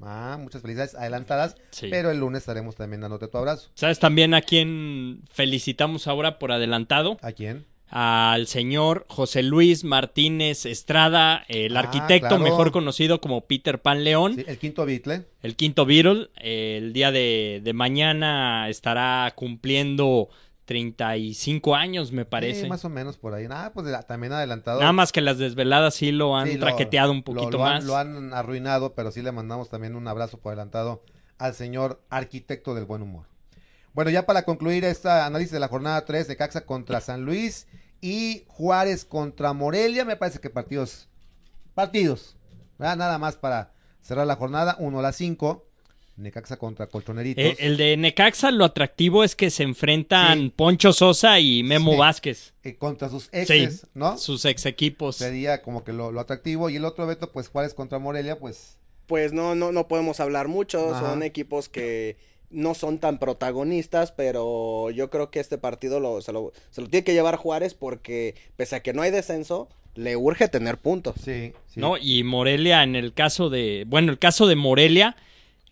[0.00, 1.56] Ah, muchas felicidades adelantadas.
[1.70, 1.88] Sí.
[1.90, 3.70] Pero el lunes estaremos también dándote tu abrazo.
[3.74, 7.18] ¿Sabes también a quién felicitamos ahora por adelantado?
[7.22, 7.66] ¿A quién?
[7.90, 12.42] Al señor José Luis Martínez Estrada, el Ah, arquitecto claro.
[12.42, 15.26] mejor conocido como Peter Pan León, Sí, el quinto Beatle.
[15.42, 16.28] el quinto Beatle.
[16.36, 20.28] El día de, de mañana estará cumpliendo
[20.66, 22.62] 35 años, me parece.
[22.62, 23.46] Sí, más o menos por ahí.
[23.50, 24.80] Ah, pues también adelantado.
[24.80, 27.84] Nada más que las desveladas sí lo han Sí, lo- traqueteado un poquito lo más.
[27.84, 31.02] Lo han arruinado, pero sí le mandamos también un abrazo por adelantado
[31.38, 33.26] al señor arquitecto del buen humor.
[33.98, 37.66] Bueno, ya para concluir este análisis de la jornada 3 de Caxa contra San Luis
[38.00, 41.08] y Juárez contra Morelia, me parece que partidos,
[41.74, 42.36] partidos,
[42.78, 42.96] ¿verdad?
[42.96, 45.66] nada más para cerrar la jornada, 1 a las 5,
[46.16, 47.44] Necaxa contra Colchoneritos.
[47.44, 50.52] Eh, el de Necaxa, lo atractivo es que se enfrentan Sí.
[50.54, 51.98] Poncho Sosa y Memo Sí.
[51.98, 52.54] Vázquez.
[52.62, 54.16] eh, contra sus exes, Sí, ¿no?
[54.16, 55.16] sus ex equipos.
[55.16, 56.70] Sería como que lo, lo atractivo.
[56.70, 60.46] Y el otro veto, pues Juárez contra Morelia, pues Pues no, no, no podemos hablar
[60.46, 60.94] mucho.
[60.94, 61.00] Ajá.
[61.00, 62.16] Son equipos que
[62.50, 66.88] no son tan protagonistas, pero yo creo que este partido lo, se, lo, se lo
[66.88, 71.16] tiene que llevar Juárez porque pese a que no hay descenso, le urge tener puntos.
[71.22, 71.80] sí, sí.
[71.80, 71.96] ¿no?
[71.98, 73.84] Y Morelia, en el caso de.
[73.86, 75.16] Bueno, el caso de Morelia,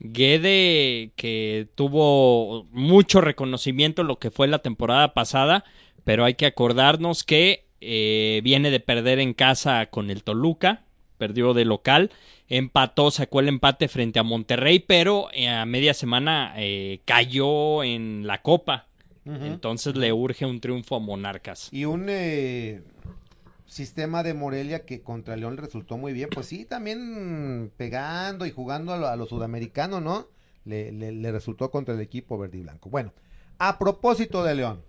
[0.01, 5.65] Guede, que tuvo mucho reconocimiento en lo que fue la temporada pasada,
[6.05, 10.83] pero hay que acordarnos que eh, viene de perder en casa con el Toluca,
[11.17, 12.11] perdió de local,
[12.49, 18.27] empató, sacó el empate frente a Monterrey, pero eh, a media semana eh, cayó en
[18.27, 18.87] la Copa.
[19.25, 21.69] Entonces le urge un triunfo a Monarcas.
[21.73, 22.83] Y un eh,
[23.67, 26.29] sistema de Morelia que contra León le resultó muy bien.
[26.33, 30.29] Pues sí, también pegando y jugando a lo, a lo sudamericano, ¿no?
[30.65, 32.89] Le, le- le resultó contra el equipo verde y blanco.
[32.89, 33.13] Bueno,
[33.59, 34.83] a propósito de León,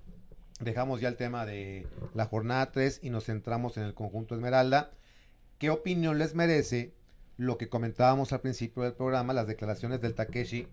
[0.59, 4.91] dejamos ya el tema de la jornada 3 y nos centramos en el conjunto Esmeralda.
[5.57, 6.93] ¿Qué opinión les merece
[7.35, 10.67] lo que comentábamos al principio del programa, las declaraciones del Takeshi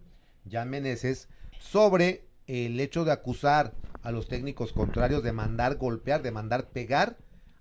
[0.50, 6.32] Jan Meneses sobre el hecho de acusar a los técnicos contrarios de mandar golpear, de
[6.32, 7.16] mandar pegar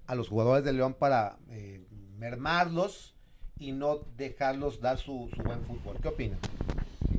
[0.05, 1.81] a los jugadores de León para eh,
[2.17, 3.13] mermarlos
[3.57, 5.97] y no dejarlos dar su, buen fútbol.
[6.01, 6.39] ¿Qué opinan?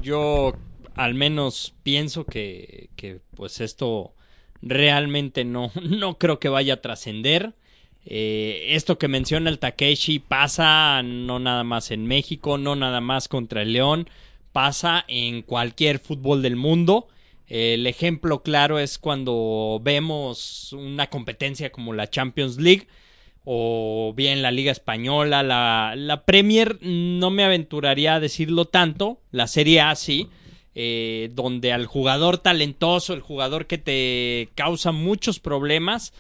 [0.03, 0.53] Yo
[0.95, 4.15] al menos pienso que, que, pues esto
[4.61, 7.55] realmente no, no creo que vaya a trascender.
[8.07, 13.29] Eh, esto que menciona el Takeshi pasa no nada más en México, no nada más
[13.29, 14.09] contra el León,
[14.53, 17.09] pasa en cualquier fútbol del mundo.
[17.47, 22.87] El ejemplo claro es cuando vemos una competencia como la Champions League
[23.45, 29.47] o bien la Liga Española, la, la Premier, no me aventuraría a decirlo tanto, la
[29.47, 30.29] Serie A sí,
[30.75, 36.15] eh, donde al jugador talentoso, el jugador que te causa muchos problemas,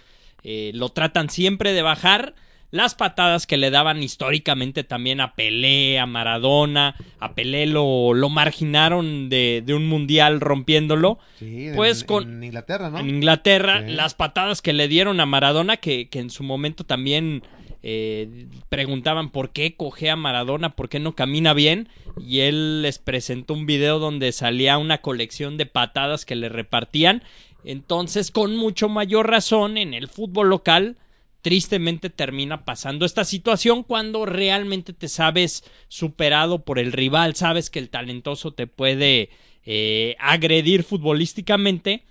[0.44, 2.34] eh, lo tratan siempre de bajar
[2.70, 8.28] las patadas que le daban históricamente también a Pelé, a Maradona, a Pelé lo, lo
[8.30, 11.20] marginaron de, de, un mundial rompiéndolo.
[11.38, 12.98] Sí, pues en, con en Inglaterra, ¿no?
[12.98, 13.92] en Inglaterra, Sí.
[13.92, 17.44] las patadas que le dieron a Maradona, que, que en su momento también
[17.84, 22.98] eh, preguntaban por qué coge a Maradona, por qué no camina bien, y él les
[22.98, 27.22] presentó un video donde salía una colección de patadas que le repartían.
[27.64, 30.96] Entonces, con mucho mayor razón, en el fútbol local,
[31.44, 37.78] tristemente termina pasando esta situación cuando realmente te sabes superado por el rival, sabes que
[37.78, 39.30] el talentoso te puede
[39.64, 42.04] eh, agredir futbolísticamente,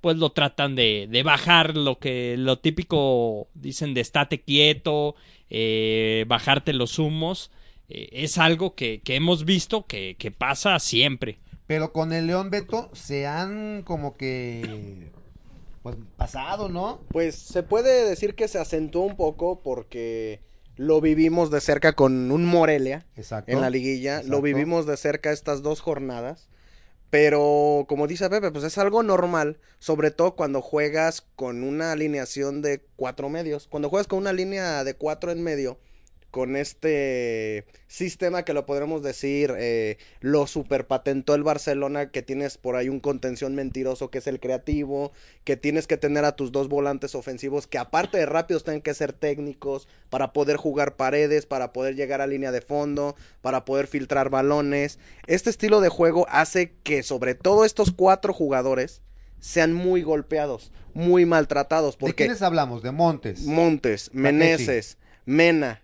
[0.00, 5.16] pues lo tratan de, bajar lo que lo típico dicen de estate quieto,
[5.48, 7.50] eh, bajarte los humos.
[7.88, 11.38] Eh, es algo que, hemos visto que pasa siempre.
[11.66, 15.10] Pero con el León Beto se han como que
[15.82, 17.00] pues pasado, ¿no?
[17.08, 20.40] Pues se puede decir que se acentuó un poco porque
[20.76, 23.52] lo vivimos de cerca con un Morelia Exacto.
[23.52, 24.32] en la liguilla, Exacto.
[24.32, 26.48] lo vivimos de cerca estas dos jornadas.
[27.10, 32.60] Pero como dice Pepe, pues es algo normal, sobre todo cuando juegas con una alineación
[32.60, 33.68] de cuatro medios.
[33.68, 35.78] Cuando juegas con una línea de cuatro en medio,
[36.34, 42.74] con este sistema que lo podremos decir, eh, lo superpatentó el Barcelona, que tienes por
[42.74, 45.12] ahí un contención mentiroso que es el creativo,
[45.44, 48.94] que tienes que tener a tus dos volantes ofensivos, que aparte de rápidos tienen que
[48.94, 53.86] ser técnicos para poder jugar paredes, para poder llegar a línea de fondo, para poder
[53.86, 54.98] filtrar balones.
[55.28, 59.02] Este estilo de juego hace que sobre todo estos cuatro jugadores
[59.38, 62.82] sean muy golpeados, muy maltratados, ¿De porque quiénes hablamos?
[62.82, 63.42] De Montes.
[63.42, 65.83] Montes, Meneses, Mena,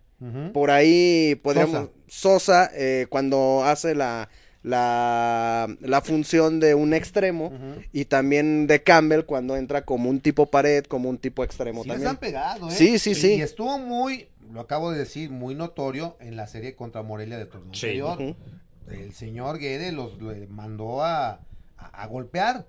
[0.53, 1.89] Por ahí podríamos.
[1.89, 1.91] Sosa.
[2.09, 4.29] Sosa, eh, cuando hace la,
[4.63, 7.53] la, la función de un extremo.
[7.93, 11.89] Y también de Campbell cuando entra como un tipo pared, como un tipo extremo Sí
[11.89, 12.11] les también.
[12.11, 12.73] han pegado, ¿eh?
[12.73, 13.35] Sí, sí, Y- sí.
[13.35, 17.47] Y estuvo muy, lo acabo de decir, muy notorio en la serie contra Morelia de
[17.47, 18.01] torneo Sí.
[18.91, 22.67] El señor Guede los le mandó a, a- a golpear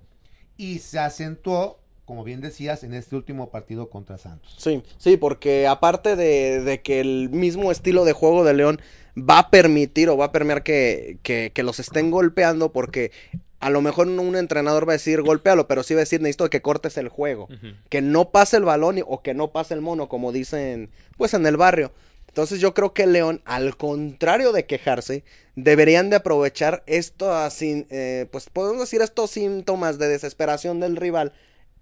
[0.55, 1.79] y se acentuó,
[2.12, 4.54] como bien decías, en este último partido contra Santos.
[4.58, 8.82] Sí, sí, porque aparte de, de que el mismo estilo de juego de León
[9.17, 13.13] va a permitir o va a permear que, que, que los estén golpeando, porque
[13.62, 16.50] a lo mejor un entrenador va a decir golpealo, pero sí va a decir necesito
[16.50, 17.47] que cortes el juego,
[17.88, 21.34] que no pase el balón y- o que no pase el mono, como dicen pues
[21.34, 21.93] en el barrio.
[22.28, 25.24] Entonces yo creo que León, al contrario de quejarse,
[25.56, 31.32] deberían de aprovechar esto así, eh, pues podemos decir estos síntomas de desesperación del rival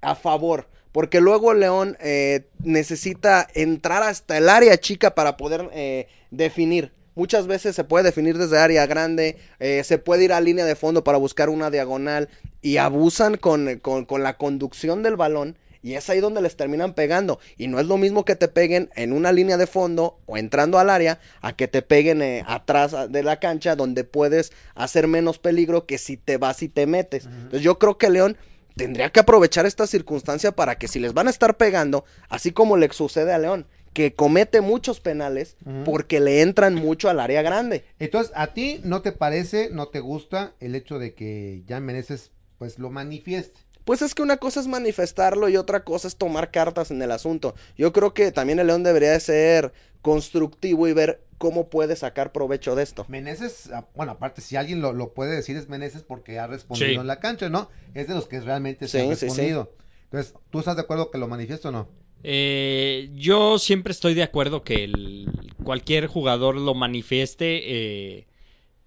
[0.02, 0.68] a favor.
[0.92, 6.92] Porque luego León eh, necesita entrar hasta el área chica para poder eh, definir.
[7.16, 10.76] Muchas veces se puede definir desde área grande, eh, se puede ir a línea de
[10.76, 12.30] fondo para buscar una diagonal
[12.62, 16.94] y abusan con, con, con la conducción del balón y es ahí donde les terminan
[16.94, 17.40] pegando.
[17.58, 20.80] Y no es lo mismo que te peguen en una línea de fondo o entrando
[20.80, 25.40] al área a que te peguen eh, atrás de la cancha donde puedes hacer menos
[25.40, 27.26] peligro que si te vas y te metes.
[27.26, 28.38] Entonces yo creo que León
[28.75, 32.77] tendría que aprovechar esta circunstancia para que si les van a estar pegando, así como
[32.77, 37.84] le sucede a León, que comete muchos penales porque le entran mucho al área grande.
[37.99, 42.32] Entonces, ¿a ti no te parece, no te gusta el hecho de que Jan Meneses
[42.58, 43.60] pues lo manifieste?
[43.86, 47.12] Pues es que una cosa es manifestarlo y otra cosa es tomar cartas en el
[47.12, 47.55] asunto.
[47.75, 52.32] Yo creo que también el León debería de ser constructivo y ver cómo puede sacar
[52.32, 53.06] provecho de esto.
[53.08, 56.91] Meneses, ah, bueno, aparte, si alguien lo, lo puede decir es Meneses porque ha respondido
[56.91, 56.95] Sí.
[56.97, 57.69] en la cancha, ¿no?
[57.95, 59.25] Es de los que realmente se Sí, han sí, sí.
[59.25, 59.73] respondido.
[60.04, 61.89] Entonces, ¿tú estás de acuerdo que lo manifieste o no?
[62.23, 67.62] Eh, yo siempre estoy de acuerdo que el- cualquier jugador lo manifieste
[68.17, 68.28] eh,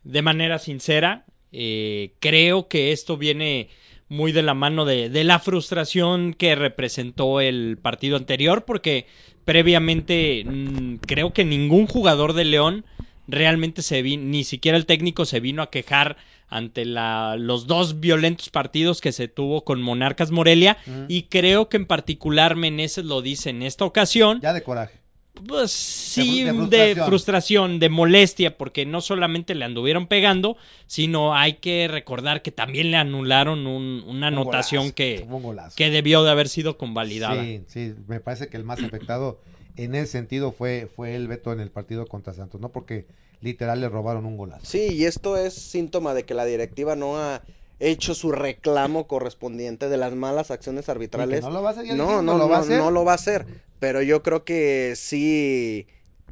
[0.05, 1.25] de manera sincera.
[1.51, 3.69] Eh, creo que esto viene
[4.13, 9.07] muy de la mano de, de la frustración que representó el partido anterior, porque
[9.45, 12.85] previamente mm, creo que ningún jugador de León
[13.27, 18.01] realmente se vino, ni siquiera el técnico se vino a quejar ante la, los dos
[18.01, 20.77] violentos partidos que se tuvo con Monarcas Morelia.
[21.09, 24.41] Y creo que en particular Meneses lo dice en esta ocasión.
[24.43, 25.02] Ya de coraje.
[25.47, 26.71] Pues sí, De de fru- frustración.
[26.71, 27.79] de frustración.
[27.81, 30.57] de molestia, porque no solamente le anduvieron pegando,
[30.87, 35.57] sino hay que recordar que también le anularon un- una Un anotación golazo, que, un
[35.77, 37.43] que debió de haber sido convalidada.
[37.43, 39.41] Sí, sí, me parece que el más afectado
[39.77, 42.71] en ese sentido fue, fue el veto en el partido contra Santos, ¿no?
[42.71, 43.07] Porque
[43.41, 44.67] literal le robaron un golazo.
[44.67, 47.43] Sí, y esto es síntoma de que la directiva no ha
[47.91, 51.43] hecho su reclamo correspondiente de las malas acciones arbitrales.
[51.43, 52.79] no lo va a hacer, no, no, no lo va a no, hacer.
[52.79, 53.47] no lo va a hacer.
[53.79, 55.87] Pero yo creo que sí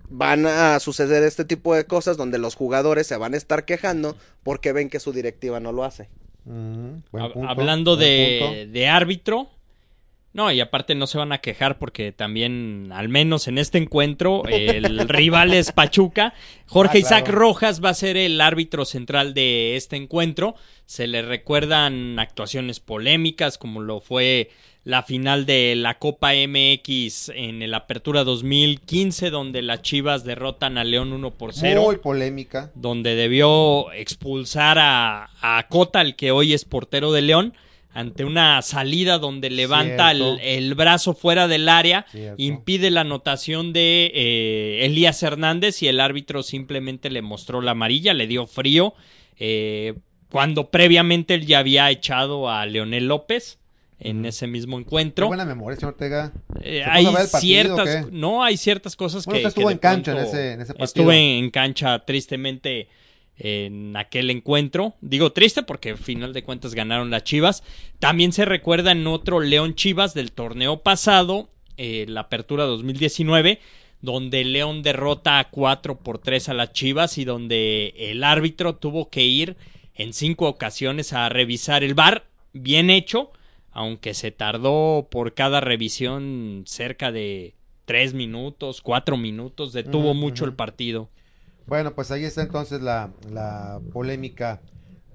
[0.08, 4.16] van a suceder este tipo de cosas donde los jugadores se van a estar quejando
[4.42, 6.08] porque ven que su directiva no lo hace.
[6.44, 9.48] Mm, buen Hab- punto, Hablando buen de, de árbitro.
[10.32, 14.44] No, y aparte no se van a quejar porque también, al menos en este encuentro,
[14.46, 16.34] el rival es Pachuca.
[16.66, 17.28] Jorge Ah, Isaac.
[17.28, 20.54] Rojas va a ser el árbitro central de este encuentro.
[20.86, 24.50] Se le recuerdan actuaciones polémicas como lo fue
[24.84, 30.84] la final de la Copa MX en el Apertura 2015 donde las Chivas derrotan a
[30.84, 32.70] León 1 por 0 Muy polémica.
[32.76, 37.52] donde debió expulsar a, a Cota, el que hoy es portero de León,
[37.92, 42.40] ante una salida donde levanta el, brazo fuera del área, Cierto.
[42.40, 48.14] impide la anotación de eh, Elías Hernández y el árbitro simplemente le mostró la amarilla,
[48.14, 48.94] le dio frío,
[49.38, 49.94] eh,
[50.30, 53.58] cuando previamente él ya había echado a Leonel López
[53.98, 55.26] en ese mismo Qué encuentro.
[55.26, 56.32] buena memoria, señor Ortega.
[56.62, 58.12] Eh, ¿Se puso hay partido ciertas, qué?
[58.12, 60.60] no, hay ciertas cosas Bueno, que, usted estuvo que en cancha en pronto- ese- en
[60.60, 60.84] ese partido.
[60.84, 62.88] Estuve en cancha tristemente
[63.40, 64.94] en aquel encuentro.
[65.00, 67.64] Digo triste porque al final de cuentas ganaron las Chivas.
[67.98, 73.58] También se recuerda en otro León Chivas del torneo pasado, eh, la apertura 2019,
[74.02, 79.24] donde León derrota 4 por 3 a las Chivas y donde el árbitro tuvo que
[79.24, 79.56] ir
[79.94, 82.26] en cinco ocasiones a revisar el bar.
[82.52, 83.32] Bien hecho,
[83.70, 87.54] aunque se tardó por cada revisión cerca de
[87.86, 91.08] 3 minutos, 4 minutos, detuvo mucho el partido.
[91.66, 94.60] Bueno, pues ahí está entonces la, la polémica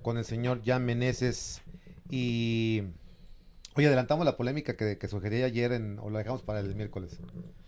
[0.02, 1.62] con el señor Jan Meneses.
[2.10, 2.84] Y.
[3.76, 7.20] Oye, adelantamos la polémica que, que sugerí ayer en, o lo dejamos para el miércoles.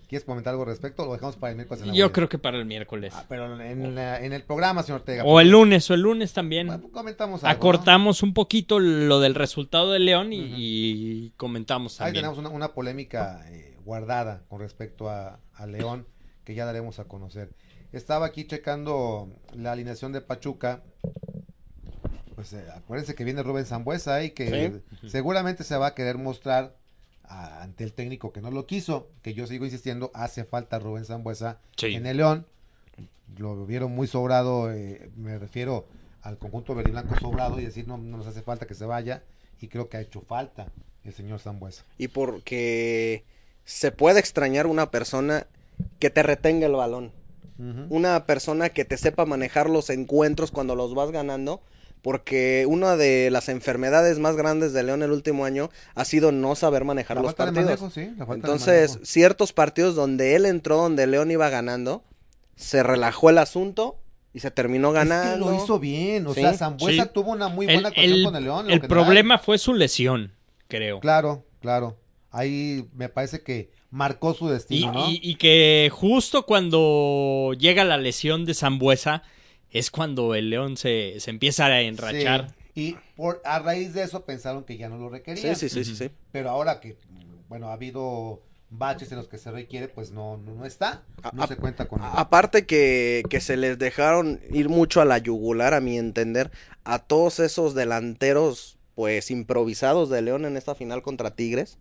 [0.08, 1.82] ¿Quieres comentar algo al respecto o lo dejamos para el miércoles?
[1.82, 3.14] en la Yo creo que para el miércoles.
[3.14, 5.26] Ah, pero en, la- en el programa, señor Ortega.
[5.26, 6.68] O el lunes, o el lunes también.
[6.68, 7.58] Bueno, pues comentamos algo, ¿no?
[7.58, 12.22] Acortamos un poquito lo del resultado de León y, y comentamos Ahí también.
[12.24, 16.08] tenemos una, una polémica eh, guardada con respecto a, a León
[16.46, 17.50] que ya daremos a conocer.
[17.94, 20.84] Estaba aquí checando la alineación de Pachuca.
[22.36, 26.76] Pues eh, acuérdense que viene Rubén Zambuesa y que seguramente se va a querer mostrar
[27.24, 31.06] a- ante el técnico que no lo quiso, que yo sigo insistiendo, hace falta Rubén
[31.06, 31.96] Zambuesa Sí.
[31.96, 32.46] en el León.
[33.38, 35.86] Lo vieron muy sobrado, eh, me refiero
[36.22, 38.86] al conjunto verde y blanco sobrado y decir no, no nos hace falta que se
[38.86, 39.24] vaya
[39.60, 40.68] y creo que ha hecho falta
[41.04, 41.84] el señor Zambuesa.
[41.98, 43.24] Y porque
[43.66, 45.48] se puede extrañar una persona
[46.00, 47.12] que te retenga el balón.
[47.90, 51.62] Una persona que te sepa manejar los encuentros cuando los vas ganando.
[52.04, 56.56] Porque una de las enfermedades más grandes de León el último año ha sido no
[56.56, 57.82] saber manejar La los falta de partidos.
[57.82, 59.06] manejo, sí, la falta de Entonces, manejo.
[59.06, 62.04] ciertos partidos donde él entró, donde León iba ganando,
[62.56, 63.98] se relajó el asunto
[64.32, 65.50] y se terminó ganando.
[65.50, 67.10] Es que lo hizo bien, o Sí, sea, Zambuesa sí.
[67.14, 68.68] tuvo una muy El, buena actuación el- con el León.
[68.68, 70.32] lo el que problema fue su lesión,
[70.68, 71.00] creo.
[71.00, 71.98] Claro, claro.
[72.30, 75.10] Ahí me parece que marcó su Y, destino, ¿no?
[75.10, 79.24] y- y que justo cuando llega la lesión de Zambuesa
[79.72, 82.48] es cuando el León se, se empieza a enrachar.
[82.74, 85.56] Sí, Y por, a raíz de eso pensaron que ya no lo requerían.
[85.56, 86.12] Sí, sí, sí, sí, sí.
[86.32, 86.98] Pero ahora que,
[87.50, 91.04] bueno, ha habido baches en los que se requiere, pues no, no, no está.
[91.34, 92.02] No A- se cuenta con.
[92.04, 96.52] Aparte que, que se les dejaron ir mucho a la yugular, a mi entender,
[96.84, 101.78] a todos esos delanteros, pues improvisados de León en esta final contra Tigres,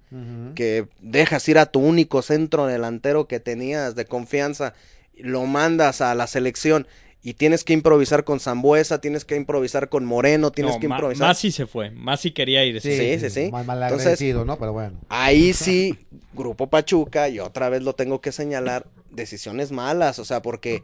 [0.54, 4.74] que dejas ir a tu único centro delantero que tenías de confianza,
[5.16, 6.86] lo mandas a la selección
[7.22, 11.28] y tienes que improvisar con Zambuesa, tienes que improvisar con Moreno, tienes No, que improvisar.
[11.28, 13.16] Masi se fue, Masi quería irse.
[13.18, 13.50] Sí, sí, sí.
[13.50, 14.58] Mal, mal Entonces- agradecido, ¿no?
[14.58, 14.98] Pero bueno.
[15.08, 15.98] Ahí sí,
[16.34, 20.82] Grupo Pachuca, y otra vez lo tengo que señalar, decisiones malas, o sea, porque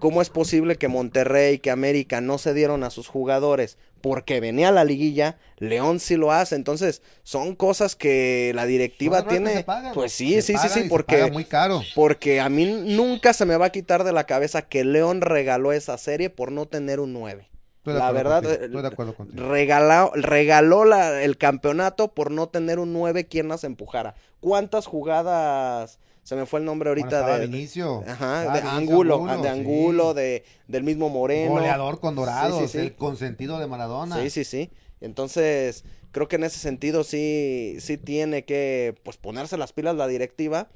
[0.00, 4.72] ¿cómo es posible que Monterrey, que América no se dieron a sus jugadores porque venía
[4.72, 5.38] la liguilla?
[5.58, 9.62] León sí lo hace, entonces son cosas que la directiva tiene.
[9.62, 9.92] pagan.
[9.94, 11.82] Pues sí, Se sí, sí, sí, porque muy caro.
[11.94, 15.72] porque a mí nunca se me va a quitar de la cabeza que León regaló
[15.72, 17.46] esa serie por no tener un 9.
[17.78, 19.48] Estoy la verdad, eh, estoy de acuerdo contigo.
[19.48, 24.14] regaló, regaló la- el campeonato por no tener un 9 quien las empujara.
[24.40, 25.98] ¿Cuántas jugadas?
[26.22, 28.04] Se me fue el nombre ahorita de, Vinicio.
[28.06, 29.48] Ajá, de Angulo, de sí.
[29.48, 31.52] Angulo, de, del mismo Moreno.
[31.52, 32.78] Goleador con Dorados, Sí, sí, sí.
[32.78, 34.20] el consentido de Maradona.
[34.22, 34.70] Sí, sí, sí.
[35.00, 40.06] Entonces, creo que en ese sentido sí, sí tiene que pues ponerse las pilas la
[40.06, 40.68] directiva.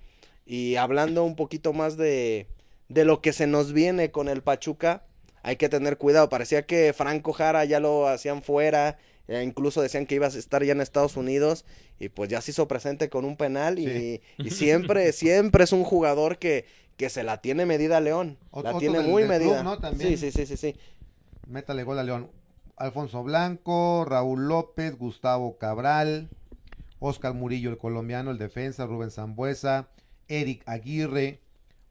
[0.46, 2.48] Y hablando un poquito más de,
[2.88, 5.04] de lo que se nos viene con el Pachuca,
[5.42, 6.28] hay que tener cuidado.
[6.28, 10.62] Parecía que Franco Jara ya lo hacían fuera eh, incluso decían que ibas a estar
[10.64, 11.64] ya en Estados Unidos
[11.98, 14.20] y pues ya se hizo presente con un penal y, Sí.
[14.38, 16.66] y siempre, siempre es un jugador que,
[16.96, 18.38] que se la tiene medida a León.
[18.52, 19.62] Ot- la tiene del- muy del club, medida.
[19.62, 19.78] ¿no?
[19.78, 20.10] También.
[20.10, 20.76] Sí, sí, sí, sí, sí.
[21.46, 22.30] Métale gol a León.
[22.76, 26.28] Alfonso Blanco, Raúl López, Gustavo Cabral,
[26.98, 29.88] Oscar Murillo, el colombiano, el defensa, Rubén Zambuesa,
[30.26, 31.40] Eric Aguirre,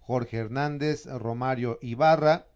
[0.02, 2.48] Jorge Hernández, Romario Ibarra,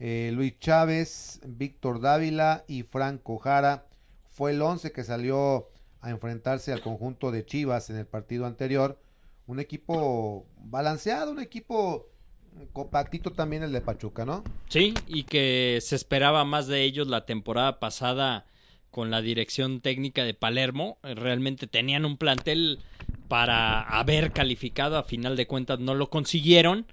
[0.00, 3.86] eh, Luis Chávez, Víctor Dávila y Franco Jara.
[4.30, 5.68] Fue el 11 que salió
[6.00, 8.98] a enfrentarse al conjunto de Chivas en el partido anterior.
[9.46, 12.08] Un equipo balanceado, un equipo
[12.72, 14.42] compactito también el de Pachuca, ¿no?
[14.68, 18.46] Sí, y que se esperaba más de ellos la temporada pasada
[18.90, 20.98] con la dirección técnica de Palermo.
[21.02, 22.80] Eh, Realmente tenían un plantel
[23.28, 26.86] para haber calificado, a final de cuentas no lo consiguieron.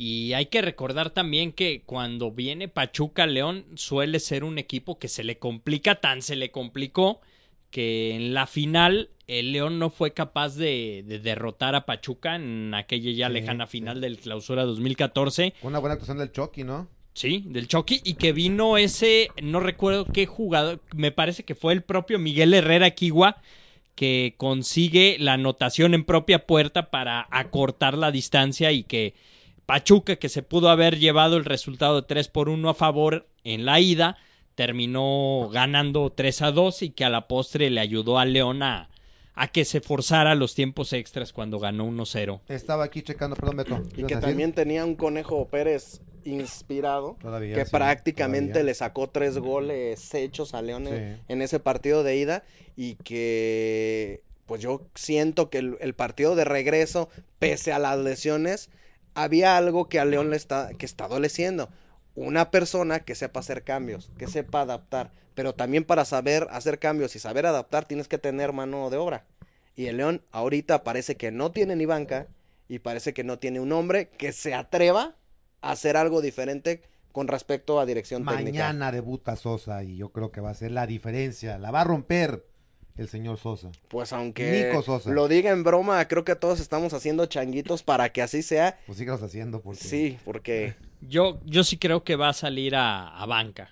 [0.00, 5.08] Y hay que recordar también que cuando viene Pachuca León suele ser un equipo que
[5.08, 7.20] se le complica, tan se le complicó
[7.70, 12.72] que en la final el León no fue capaz de, de derrotar a Pachuca en
[12.74, 13.72] aquella ya Sí, lejana sí.
[13.72, 15.52] final del clausura 2014.
[15.62, 16.86] Una buena actuación del Chucky, ¿no?
[17.14, 18.00] Sí, del Chucky.
[18.04, 22.54] Y que vino ese, no recuerdo qué jugador, me parece que fue el propio Miguel
[22.54, 23.38] Herrera Kiwa,
[23.96, 29.14] que consigue la anotación en propia puerta para acortar la distancia y que
[29.72, 33.66] Pachuca, que se pudo haber llevado el resultado de 3 por 1 a favor en
[33.66, 34.16] la ida,
[34.54, 38.88] terminó ganando 3 a 2 y que a la postre le ayudó a León a,
[39.34, 42.40] a que se forzara los tiempos extras cuando ganó 1-0.
[42.48, 43.82] Estaba aquí checando, perdón, Beto.
[43.94, 48.70] Y ¿ibas que también tenía un Conejo Pérez inspirado, Todavía, que sí, prácticamente todavía.
[48.70, 51.22] le sacó tres goles hechos a León en- Sí.
[51.28, 52.42] en ese partido de ida
[52.74, 58.70] y que pues yo siento que el, el partido de regreso, pese a las lesiones,
[59.22, 61.68] había algo que a León le está, que está adoleciendo.
[62.14, 67.14] Una persona que sepa hacer cambios, que sepa adaptar, pero también para saber hacer cambios
[67.16, 69.24] y saber adaptar tienes que tener mano de obra.
[69.76, 72.26] Y el León ahorita parece que no tiene ni banca
[72.68, 75.16] y parece que no tiene un hombre que se atreva
[75.62, 78.50] a hacer algo diferente con respecto a dirección técnica.
[78.50, 81.58] Mañana debuta Sosa y yo creo que va a ser la diferencia.
[81.58, 82.47] La va a romper
[82.98, 83.70] el señor Sosa.
[83.88, 85.10] Pues aunque Nico Sosa.
[85.10, 88.78] lo diga en broma, creo que todos estamos haciendo changuitos para que así sea.
[88.86, 89.80] Pues sígalos haciendo porque...
[89.80, 93.70] Sí, porque Yo, yo sí creo que va a salir a, a banca.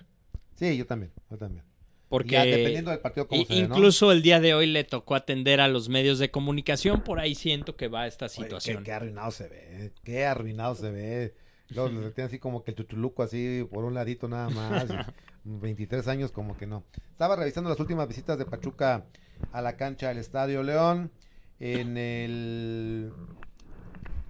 [0.55, 1.63] Sí, yo también, yo también.
[2.09, 3.37] Porque Ya, dependiendo del partido ¿no?
[3.49, 7.35] incluso el día de hoy le tocó atender a los medios de comunicación, por ahí
[7.35, 8.77] siento que va esta Oye, situación.
[8.77, 11.35] qué, qué arruinado se ve, qué arruinado se ve.
[11.69, 14.85] Luego le tiene así como que el chuchuluco así por un ladito nada más.
[15.47, 16.83] y 23 años como que no.
[17.11, 19.05] Estaba revisando las últimas visitas de Pachuca
[19.51, 21.11] a la cancha del Estadio León
[21.59, 23.13] en el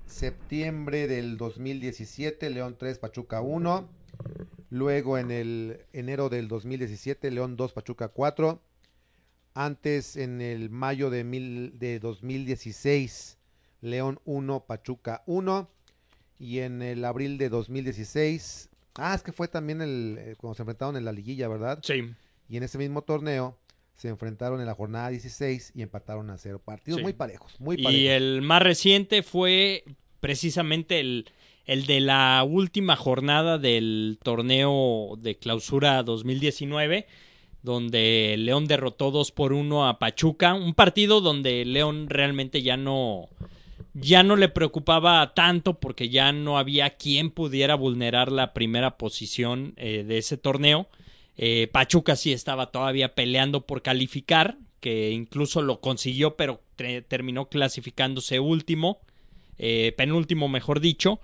[0.05, 3.89] septiembre del 2017, León 3, Pachuca 1.
[4.70, 8.61] Luego en el enero del 2017, León 2, Pachuca 4.
[9.53, 13.38] Antes en el mayo de, mil, de 2016,
[13.82, 15.70] León 1, Pachuca 1.
[16.39, 20.62] Y en el abril de 2016, ah, es que fue también el, eh, cuando se
[20.64, 21.80] enfrentaron en la liguilla, ¿verdad?
[21.84, 22.12] Sí.
[22.50, 23.58] Y en ese mismo torneo
[23.95, 26.62] se enfrentaron en la jornada 16 y empataron a cero.
[26.64, 27.04] Partidos Sí.
[27.04, 27.93] muy parejos, muy parejos.
[27.93, 29.84] Y el más reciente fue
[30.20, 31.30] precisamente el,
[31.66, 37.08] el de la última jornada del torneo de clausura 2019,
[37.64, 40.54] donde León derrotó 2 por 1 a Pachuca.
[40.54, 43.30] Un partido donde León realmente ya no,
[44.00, 49.74] ya no le preocupaba tanto porque ya no había quien pudiera vulnerar la primera posición
[49.78, 50.88] eh, de ese torneo.
[51.38, 56.62] Eh, Pachuca sí estaba todavía peleando por calificar, que incluso lo consiguió, pero
[57.08, 59.00] terminó clasificándose último,
[59.58, 61.20] eh, penúltimo mejor dicho.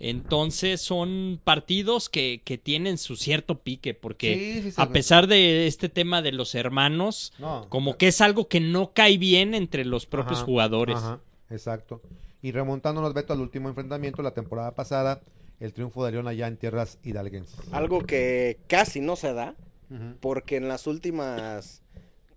[0.00, 5.26] Entonces son partidos que, que tienen su cierto pique, porque Sí, sí, se a pesar
[5.26, 9.54] de este tema de los hermanos, No, como que es algo que no cae bien
[9.54, 10.96] entre los propios Ajá, jugadores.
[10.96, 11.20] Ajá,
[11.50, 12.00] exacto.
[12.42, 15.20] Y remontándonos, Beto, al último enfrentamiento, la temporada pasada,
[15.60, 17.58] el triunfo de León allá en tierras hidalguenses.
[17.72, 19.54] algo que casi no se da,
[20.20, 21.82] porque en las últimas,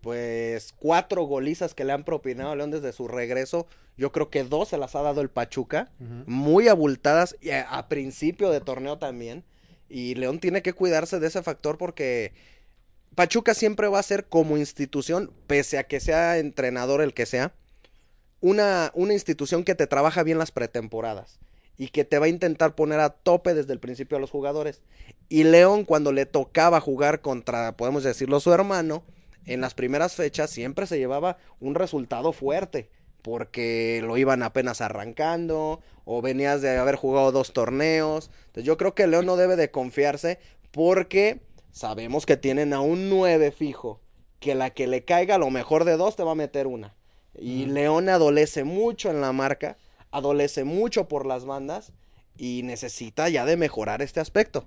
[0.02, 4.44] pues, cuatro golizas que le han propinado a León desde su regreso, yo creo que
[4.44, 5.92] dos se las ha dado el Pachuca,
[6.26, 9.44] muy abultadas y a, a principio de torneo también.
[9.90, 12.34] Y León tiene que cuidarse de ese factor porque
[13.14, 17.54] Pachuca siempre va a ser como institución, pese a que sea entrenador el que sea,
[18.42, 21.40] una, una institución que te trabaja bien las pretemporadas
[21.78, 24.82] y que te va a intentar poner a tope desde el principio a los jugadores.
[25.30, 29.04] Y León cuando le tocaba jugar contra, podemos decirlo, su hermano,
[29.46, 32.90] en las primeras fechas siempre se llevaba un resultado fuerte,
[33.22, 38.30] porque lo iban apenas arrancando, o venías de haber jugado dos torneos.
[38.42, 40.40] Entonces yo creo que León no debe de confiarse,
[40.72, 44.02] porque sabemos que tienen a un 9 fijo,
[44.40, 46.96] que la que le caiga a lo mejor de dos te va a meter una.
[47.40, 49.78] Y León adolece mucho en la marca,
[50.12, 51.94] adolece mucho por las bandas
[52.38, 54.66] y necesita ya de mejorar este aspecto.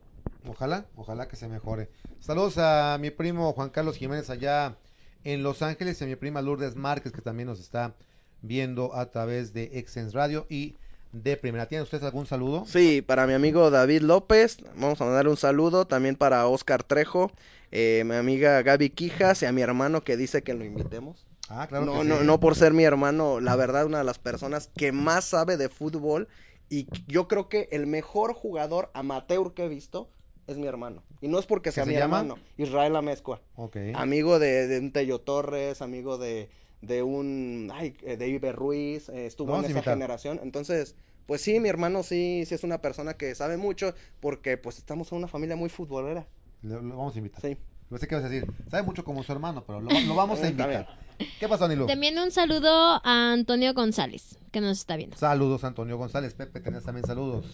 [0.49, 1.89] Ojalá, ojalá que se mejore.
[2.21, 4.77] Saludos a mi primo Juan Carlos Jiménez allá
[5.25, 7.95] en Los Ángeles y a mi prima Lourdes Márquez que también nos está
[8.43, 10.77] viendo a través de Exens Radio y
[11.13, 11.67] de Primera.
[11.67, 12.65] ¿Tienen ustedes algún saludo?
[12.67, 15.87] Sí, para mi amigo David López, vamos a mandar un saludo.
[15.87, 17.31] También para Oscar Trejo,
[17.71, 21.27] eh, mi amiga Gaby Quijas y a mi hermano que dice que lo invitemos.
[21.49, 21.85] Ah, claro.
[21.85, 22.25] no, que no, sí.
[22.25, 25.69] no por ser mi hermano, la verdad, una de las personas que más sabe de
[25.69, 26.29] fútbol
[26.71, 30.09] y yo creo que el mejor jugador amateur que he visto
[30.47, 31.03] es mi hermano.
[31.21, 32.21] Y no es porque sea se mi llama?
[32.21, 33.41] hermano, Israel Amezcua.
[33.57, 33.77] Ok.
[33.95, 36.49] Amigo de, de un Tello Torres, amigo de,
[36.83, 40.41] de un ay, eh, de Iber Ruiz, eh, estuvo en esa generación.
[40.43, 44.79] Entonces, pues sí, mi hermano sí, sí es una persona que sabe mucho, porque pues
[44.79, 46.27] estamos en una familia muy futbolera.
[46.63, 47.41] Lo, lo vamos a invitar.
[47.41, 47.57] Sí.
[47.95, 48.51] No sé qué vas a decir.
[48.69, 50.99] Sabe mucho como su hermano, pero lo, lo vamos a invitar.
[51.39, 51.87] ¿Qué pasó, Nilu?
[51.87, 55.17] También un saludo a Antonio González, que nos está viendo.
[55.17, 56.35] Saludos, Antonio González.
[56.35, 57.45] Pepe, tenés también saludos.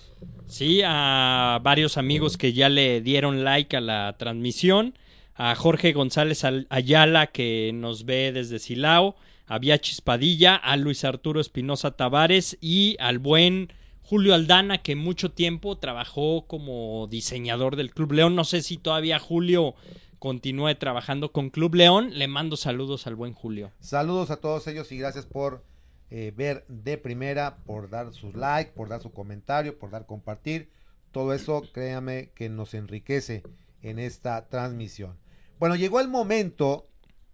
[0.46, 4.94] Sí, a varios amigos que ya le dieron like a la transmisión.
[5.34, 9.16] A Jorge González Al- Ayala, que nos ve desde Silao.
[9.46, 10.56] A Viachis Padilla.
[10.56, 12.56] A Luis Arturo Espinosa Tavares.
[12.62, 18.34] Y al buen Julio Aldana, que mucho tiempo trabajó como diseñador del Club León.
[18.34, 19.74] No sé si todavía Julio
[20.20, 22.10] continúe trabajando con Club León.
[22.12, 23.72] Le mando saludos al buen Julio.
[23.80, 25.64] Saludos a todos ellos y gracias por
[26.10, 30.70] eh, ver de primera, por dar sus like, por dar su comentario, por dar compartir.
[31.10, 33.42] Todo eso, créame que nos enriquece
[33.82, 35.16] en esta transmisión.
[35.58, 36.86] Bueno, llegó el momento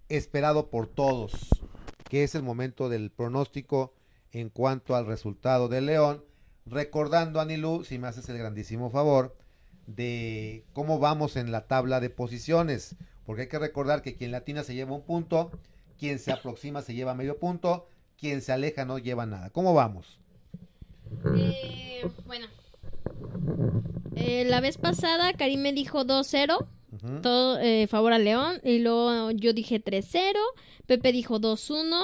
[0.09, 1.33] esperado por todos,
[2.09, 3.93] que es el momento del pronóstico
[4.31, 6.25] en cuanto al resultado de León.
[6.65, 9.37] Recordando, Anilú, si me haces el grandísimo favor,
[9.87, 12.97] de cómo vamos en la tabla de posiciones.
[13.25, 15.51] Porque hay que recordar que quien latina se lleva un punto,
[15.99, 19.51] quien se aproxima se lleva medio punto, quien se aleja no lleva nada.
[19.51, 20.19] ¿Cómo vamos?
[21.37, 22.47] Eh, bueno.
[24.15, 27.21] Eh, la vez pasada Karim me dijo 2-0, Ujú.
[27.21, 30.35] todo eh, favor a León, y luego yo dije 3-0,
[30.87, 32.01] Pepe dijo 2-1,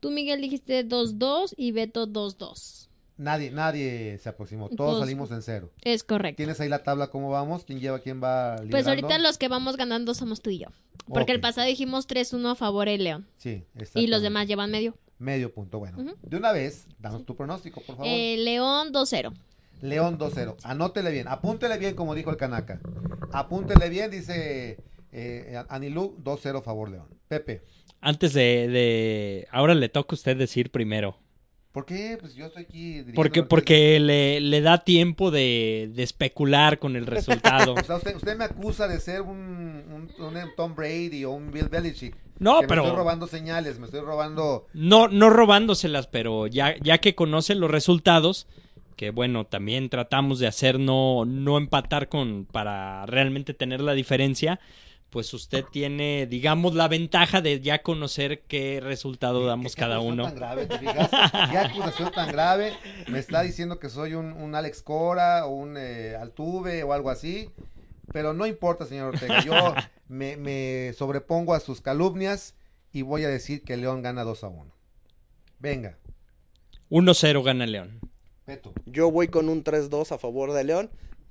[0.00, 2.88] tú Miguel dijiste 2-2 y Beto 2-2.
[3.16, 4.68] Nadie, nadie se aproximó.
[4.70, 5.70] Todos salimos en cero.
[5.82, 6.36] Es correcto.
[6.36, 7.64] ¿Tienes ahí la tabla cómo vamos?
[7.64, 8.70] ¿Quién lleva, quién va liderando?
[8.70, 10.68] Pues ahorita los que vamos ganando somos tú y yo.
[11.06, 13.26] Porque el pasado dijimos 3-1 a favor de León.
[13.36, 14.96] Sí, Y los demás llevan medio.
[15.18, 16.16] Medio punto, bueno.
[16.22, 18.06] De una vez, danos tu pronóstico, por favor.
[18.10, 19.32] Eh, León 2-0.
[19.80, 20.56] León 2-0.
[20.64, 22.80] Anótele bien, apúntele bien, como dijo el Canaca.
[23.32, 24.78] Apúntele bien, dice
[25.12, 27.06] eh, Anilú, 2-0 favor León.
[27.28, 27.62] Pepe,
[28.00, 29.48] Antes de, de...
[29.50, 31.16] Ahora le toca a usted decir primero.
[31.74, 32.16] ¿Por qué?
[32.18, 33.04] Pues yo estoy aquí.
[33.14, 37.74] Porque, porque le, le da tiempo de, de especular con el resultado.
[37.78, 39.28] O sea, usted, usted me acusa de ser un,
[40.18, 42.14] un- un Tom Brady o un Bill Belichick.
[42.38, 44.66] No, que pero- Me estoy robando señales, me estoy robando.
[44.72, 48.46] No, no robándoselas, pero ya, ya que conoce los resultados,
[48.96, 54.60] que bueno, también tratamos de hacer no, no empatar con para realmente tener la diferencia,
[55.14, 60.24] pues usted tiene, digamos, la ventaja de ya conocer qué resultado damos ¿Qué cada uno.
[60.24, 61.08] tan grave, ¿te fijas?
[61.52, 62.72] ¿Qué acusación tan grave?
[63.06, 67.10] Me está diciendo que soy un, un Alex Cora o un eh, Altuve o algo
[67.10, 67.48] así.
[68.12, 69.40] Pero no importa, señor Ortega.
[69.44, 69.54] Yo
[70.08, 72.56] me, me sobrepongo a sus calumnias
[72.92, 74.72] y voy a decir que León gana 2 a 1.
[75.60, 75.96] Venga,
[76.90, 78.00] 1-0 gana León.
[78.48, 78.72] Beto.
[78.84, 80.90] Yo voy con un 3-2 a favor de León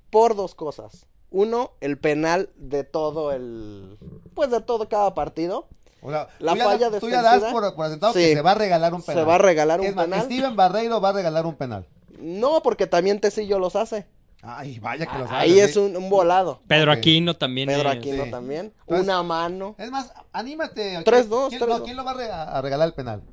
[0.09, 1.05] por dos cosas.
[1.33, 3.97] Uno, el penal de todo el...
[4.35, 5.67] Pues de todo cada partido.
[6.01, 7.99] O sea, La tú ya, falla das- tú ya das por, por Sí.
[8.13, 9.27] que se va a regalar un Se penal.
[9.29, 10.21] va a regalar un Es más, penal.
[10.25, 11.87] Steven Barreiro va a regalar un penal.
[12.19, 14.05] No, porque también Tecillo los hace.
[14.43, 15.39] Ay, vaya que lo sabe.
[15.39, 16.59] Ahí es un, un volado.
[16.67, 16.91] Pedro.
[16.91, 17.67] Aquino también.
[17.69, 18.31] Pedro es- Aquino sí.
[18.31, 18.73] también.
[18.81, 19.75] Entonces- Una mano.
[19.79, 20.99] Es más, anímate.
[21.03, 21.67] 3-2, ¿Quién, 3-2.
[21.79, 23.23] no, ¿quién lo va a, re- a regalar el penal?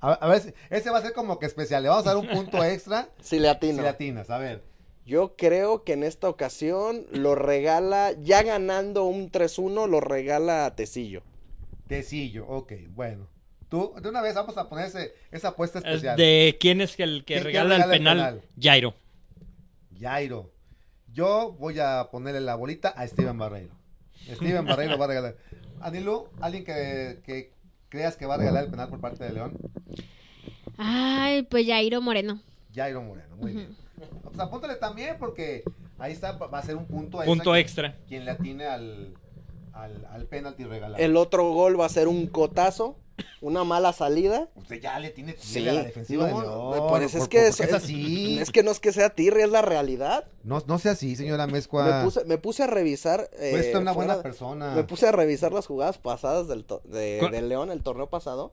[0.00, 1.82] A, a ver, si- ese va a ser como que especial.
[1.82, 3.82] Le vamos a dar un punto extra Si le si atino.
[3.82, 4.30] le atinas.
[4.30, 4.62] A ver.
[5.06, 10.74] Yo creo que en esta ocasión lo regala, ya ganando un 3-1, lo regala a
[10.74, 11.22] Tecillo.
[11.86, 13.28] Tecillo, ok, bueno.
[13.68, 16.16] Tú, de una vez vamos a poner ese- esa apuesta Es especial.
[16.16, 18.16] ¿De quién es el que ¿Quién- quién regala el regala el penal?
[18.16, 18.42] penal?
[18.60, 18.94] Jairo.
[19.98, 20.50] Jairo.
[21.12, 23.74] Yo voy a ponerle la bolita a Steven Barreiro.
[24.34, 25.36] Steven Barreiro va a regalar.
[25.80, 27.52] Anilu, ¿alguien que, que
[27.88, 29.52] creas que va a regalar el penal por parte de León?
[30.78, 32.40] Ay, pues Jairo Moreno.
[32.74, 33.76] Jairo Moreno, muy bien.
[34.22, 35.62] Pues apúntale también porque
[35.98, 37.34] ahí está, va a ser un punto extra.
[37.34, 37.96] Punto extra.
[38.08, 39.14] Quien le atine al,
[39.72, 41.02] al, al penalti regalado.
[41.02, 42.96] El otro gol va a ser un cotazo
[43.40, 44.48] una mala salida.
[44.56, 46.88] Usted ya le tiene Sí, a la defensiva no, de León.
[46.90, 48.38] pues es ¿Por- que por es, es así.
[48.38, 50.26] es que no es que sea tirria, es la realidad.
[50.44, 51.84] No, no sea así, señora Mezcua.
[52.00, 53.30] Me puse, me puse a revisar.
[53.38, 54.74] eh, Pues una fuera buena persona.
[54.74, 58.10] Me puse a revisar las jugadas pasadas del, to- de, ¿Cu- del León, el torneo
[58.10, 58.52] pasado.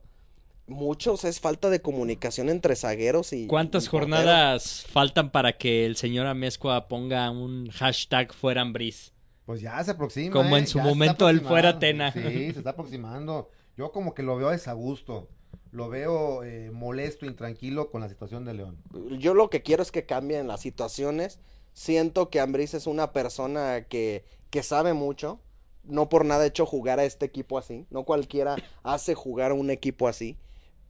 [0.66, 3.47] Muchos es falta de comunicación entre zagueros y.
[3.47, 4.16] ¿Cuántas y portero.
[4.16, 9.11] jornadas faltan para que el señor Amezcua ponga un hashtag fuera Ambris?
[9.45, 10.32] Pues ya se aproxima.
[10.32, 10.59] Como ¿eh?
[10.59, 12.14] en su momento él fuera aproximando.
[12.14, 12.32] Tena.
[12.32, 13.49] Sí, se está aproximando.
[13.76, 15.30] Yo como que lo veo desagusto.
[15.72, 18.78] Lo veo eh, molesto, intranquilo con la situación de León.
[19.18, 21.39] Yo lo que quiero es que cambien las situaciones.
[21.74, 25.39] Siento que Ambris es una persona que, que sabe mucho.
[25.84, 27.86] No por nada hecho jugar a este equipo así.
[27.89, 30.38] No cualquiera hace jugar a un equipo así.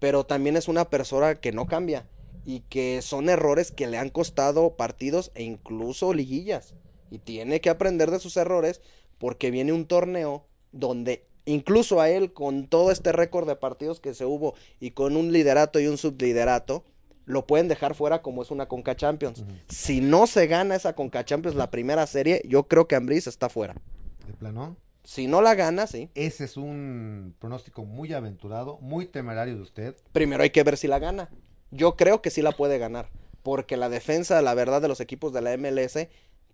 [0.04, 2.06] Pero también es una persona que no cambia.
[2.44, 6.74] Y que son errores que le han costado partidos e incluso liguillas.
[7.10, 8.82] Y tiene que aprender de sus errores
[9.18, 14.14] porque viene un torneo donde incluso a él con todo este récord de partidos que
[14.14, 16.84] se hubo y con un liderato y un subliderato,
[17.24, 19.46] lo pueden dejar fuera como es una Conca Champions.
[19.70, 23.48] Si no se gana esa Conca Champions la primera serie, yo creo que Ambris está
[23.48, 23.76] fuera.
[24.28, 24.76] De plano.
[25.04, 26.10] Si no la gana, sí.
[26.16, 29.96] Ese es un pronóstico muy aventurado, muy temerario de usted.
[30.14, 31.30] Primero hay que ver si la gana.
[31.72, 33.10] Yo creo que sí la puede ganar,
[33.42, 36.08] porque la defensa, la verdad, de los equipos de la MLS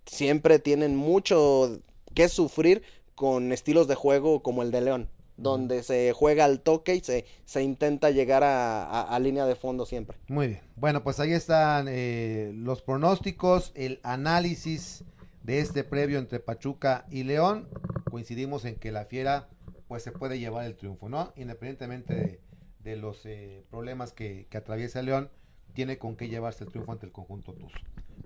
[0.06, 1.80] siempre tienen mucho
[2.16, 2.82] que sufrir
[3.16, 7.26] con estilos de juego como el de León, donde se juega al toque y se,
[7.46, 10.18] se intenta llegar a, a- a línea de fondo siempre.
[10.28, 10.62] Muy bien.
[10.78, 15.04] Bueno, pues ahí están eh, los pronósticos, el análisis
[15.44, 17.68] de este previo entre Pachuca y León.
[18.10, 19.50] Coincidimos en que la Fiera
[19.88, 21.34] pues se puede llevar el triunfo, ¿no?
[21.36, 22.42] Independientemente de,
[22.80, 25.30] de los eh, problemas que, que atraviesa León,
[25.74, 27.74] tiene con qué llevarse el triunfo ante el conjunto TUS.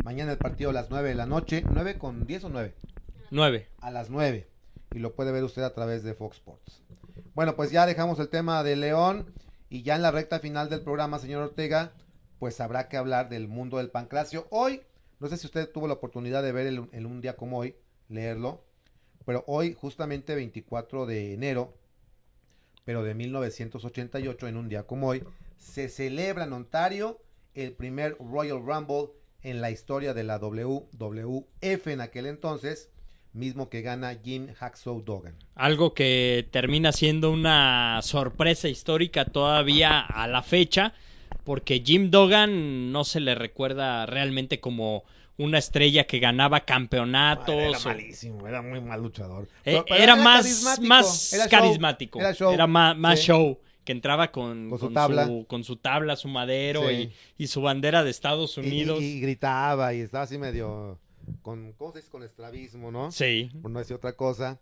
[0.04, 2.74] Mañana el partido a las 9 de la noche, 9 con 10 o 9
[3.32, 3.68] Nueve.
[3.80, 4.48] a las 9
[4.94, 6.84] y lo puede ver usted a través de Fox Sports.
[7.34, 9.34] Bueno, pues ya dejamos el tema de León
[9.70, 11.94] y ya en la recta final del programa, señor Ortega,
[12.40, 14.48] pues habrá que hablar del mundo del pancracio.
[14.52, 14.82] Hoy,
[15.20, 17.76] no sé si usted tuvo la oportunidad de ver el un día como hoy,
[18.08, 18.64] leerlo,
[19.26, 21.74] pero hoy, justamente 24 de enero,
[22.86, 25.24] pero de 1988, en un día como hoy,
[25.58, 27.20] se celebra en Ontario
[27.54, 29.10] el primer Royal Rumble
[29.42, 32.90] en la historia de la WWF en aquel entonces,
[33.34, 35.36] mismo que gana Jim Hacksaw Dogan.
[35.56, 40.94] Algo que termina siendo una sorpresa histórica todavía a la fecha,
[41.44, 45.04] porque Jim Dogan no se le recuerda realmente como
[45.38, 47.56] una estrella que ganaba campeonatos.
[47.56, 49.44] Era o- malísimo, era muy mal luchador.
[49.44, 52.20] Eh, Pero- pero era, más, carismático, más era show, carismático.
[52.20, 52.54] Era show.
[52.54, 53.26] Era ma- más, sí.
[53.28, 53.60] show.
[53.84, 55.26] Que entraba con, Con su con tabla.
[55.26, 57.12] su, con su tabla, su madero Sí.
[57.38, 59.02] y, y su bandera de Estados Unidos.
[59.02, 61.00] Y, y gritaba y estaba así medio
[61.42, 62.10] con, ¿cómo se dice?
[62.10, 63.12] Con estrabismo, ¿no?
[63.12, 64.60] Sí, Por no decir otra cosa.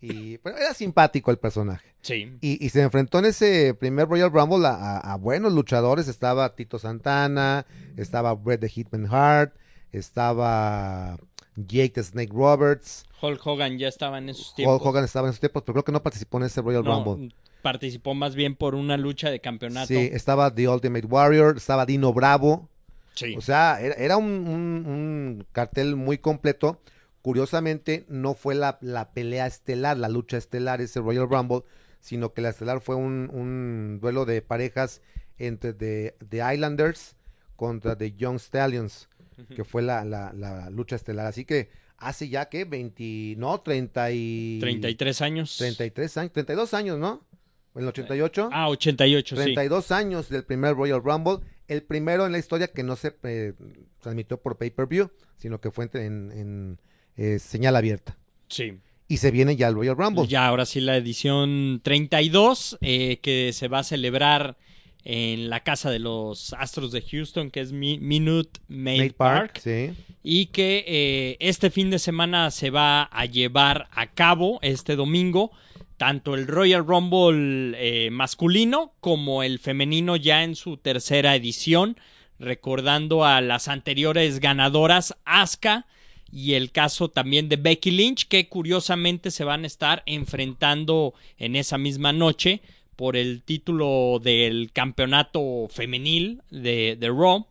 [0.00, 1.94] Y, pero era simpático el personaje.
[2.02, 2.32] sí.
[2.40, 6.08] Y, y se enfrentó en ese primer Royal Rumble a, a- a buenos luchadores.
[6.08, 7.64] Estaba Tito Santana,
[7.96, 9.54] estaba Bret the Hitman Hart,
[9.98, 11.18] estaba
[11.56, 13.04] Jake the Snake Roberts.
[13.20, 14.76] Hulk Hogan ya estaba en esos tiempos.
[14.76, 17.04] Hulk Hogan estaba en esos tiempos, pero creo que no participó en ese Royal No,
[17.04, 17.34] Rumble.
[17.62, 19.86] participó más bien por una lucha de campeonato.
[19.86, 22.68] Sí, estaba The Ultimate Warrior, estaba Dino Bravo.
[23.14, 23.34] Sí.
[23.36, 26.80] O sea, era, era un, un- un cartel muy completo.
[27.22, 31.62] Curiosamente, no fue la, la pelea estelar, la lucha estelar, ese Royal Rumble,
[32.00, 35.00] sino que la estelar fue un, un duelo de parejas
[35.38, 37.16] entre The, The Islanders
[37.56, 39.08] contra The Young Stallions,
[39.54, 41.26] que fue la, la, la lucha estelar.
[41.26, 44.58] Así que hace ya que 20, no, 30 y...
[44.60, 45.56] 33 años.
[45.58, 47.26] 33 años, 32 años, ¿no?
[47.74, 48.50] En el 88.
[48.52, 49.42] Ah, 88, sí.
[49.42, 53.54] 32 años del primer Royal Rumble, el primero en la historia que no se eh,
[54.00, 56.80] transmitió por pay-per-view, sino que fue en, en,
[57.16, 58.16] eh, señal abierta.
[58.48, 58.78] Sí.
[59.08, 60.26] Y se viene ya el Royal Rumble.
[60.28, 64.56] Ya, ahora sí, la edición 32, eh, que se va a celebrar
[65.04, 69.60] en la casa de los Astros de Houston, que es Mi- Minute Maid, Maid Park.
[69.62, 69.90] Sí.
[70.22, 75.50] y que eh, este fin de semana se va a llevar a cabo este domingo
[75.98, 81.96] tanto el Royal Rumble eh, masculino como el femenino ya en su tercera edición,
[82.38, 85.86] recordando a las anteriores ganadoras Asuka
[86.32, 91.54] y el caso también de Becky Lynch que curiosamente se van a estar enfrentando en
[91.56, 92.60] esa misma noche
[92.96, 97.46] por el título del campeonato femenil de, de Raw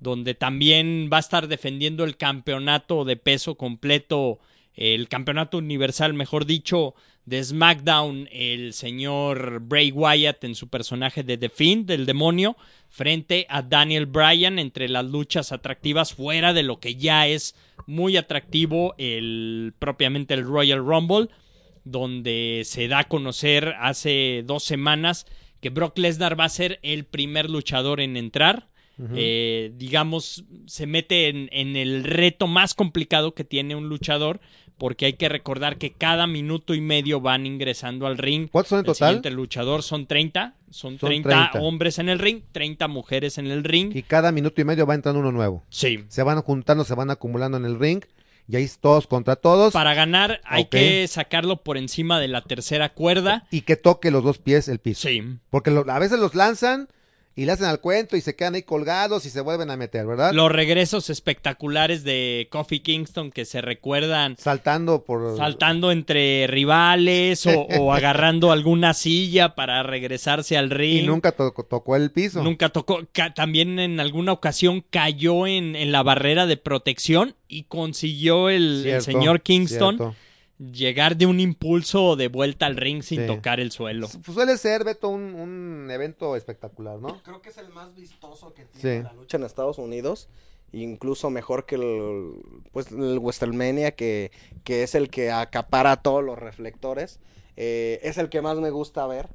[0.00, 4.38] donde también va a estar defendiendo el campeonato de peso completo,
[4.74, 11.36] el campeonato universal, mejor dicho, de SmackDown, el señor Bray Wyatt en su personaje de
[11.36, 12.56] The Fiend, del demonio,
[12.88, 17.54] frente a Daniel Bryan entre las luchas atractivas fuera de lo que ya es
[17.86, 21.28] muy atractivo el propiamente el Royal Rumble,
[21.90, 25.26] donde se da a conocer hace dos semanas
[25.60, 28.68] que Brock Lesnar va a ser el primer luchador en entrar.
[29.14, 34.40] Eh, digamos, se mete en, en el reto más complicado que tiene un luchador,
[34.76, 38.48] porque hay que recordar que cada minuto y medio van ingresando al ring.
[38.50, 39.08] ¿Cuántos son en El total?
[39.10, 41.60] siguiente luchador son 30, son, Son 30, 30.
[41.60, 43.94] hombres en el ring, 30 mujeres en el ring.
[43.94, 45.62] Y cada minuto y medio va entrando uno nuevo.
[45.70, 46.04] Sí.
[46.08, 48.02] Se van juntando, se van acumulando en el ring.
[48.48, 49.74] Y ahí es todos contra todos.
[49.74, 53.44] Para ganar hay que sacarlo por encima de la tercera cuerda.
[53.50, 55.06] Y que toque los dos pies el piso.
[55.08, 55.22] Sí.
[55.50, 56.88] Porque lo- a veces los lanzan
[57.38, 60.04] y le hacen al cuento y se quedan ahí colgados y se vuelven a meter,
[60.04, 60.32] ¿verdad?
[60.32, 65.36] Los regresos espectaculares de Kofi Kingston que se recuerdan Saltando por...
[65.36, 71.04] saltando entre rivales o, o agarrando alguna silla para regresarse al ring.
[71.04, 72.42] Y nunca to- tocó el piso.
[72.42, 73.04] Nunca tocó.
[73.36, 79.42] También en alguna ocasión cayó en, en la barrera de protección y consiguió el, señor
[79.42, 80.16] Kingston cierto.
[80.58, 83.26] Llegar de un impulso de vuelta al ring sin Sí.
[83.26, 84.08] tocar el suelo.
[84.24, 87.22] Pues suele ser, Beto, un, un evento espectacular, ¿no?
[87.22, 88.80] Creo que es el más vistoso que Sí.
[88.80, 90.28] tiene la lucha en Estados Unidos.
[90.72, 92.32] Incluso mejor que el,
[92.72, 94.30] pues, el WrestleMania, que,
[94.64, 97.20] que es el que acapara todos los reflectores.
[97.56, 99.28] Eh, es el que más me gusta ver,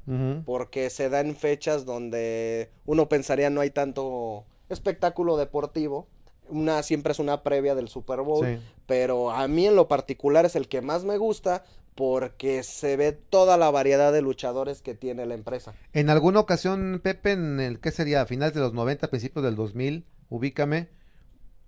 [0.46, 6.06] porque se da en fechas donde uno pensaría no hay tanto espectáculo deportivo.
[6.48, 8.58] Una siempre es una previa del Super Bowl, Sí.
[8.86, 11.64] pero a mí en lo particular es el que más me gusta
[11.94, 15.74] porque se ve toda la variedad de luchadores que tiene la empresa.
[15.92, 18.20] En alguna ocasión, Pepe, en el, ¿qué sería?
[18.22, 20.88] A finales de los 90, principios del 2000, ubícame,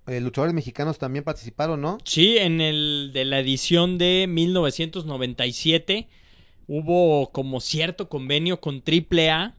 [0.08, 1.98] eh, luchadores mexicanos también participaron, ¿no?
[2.04, 6.08] Sí, en el de la edición de 1997
[6.68, 9.54] hubo como cierto convenio con AAA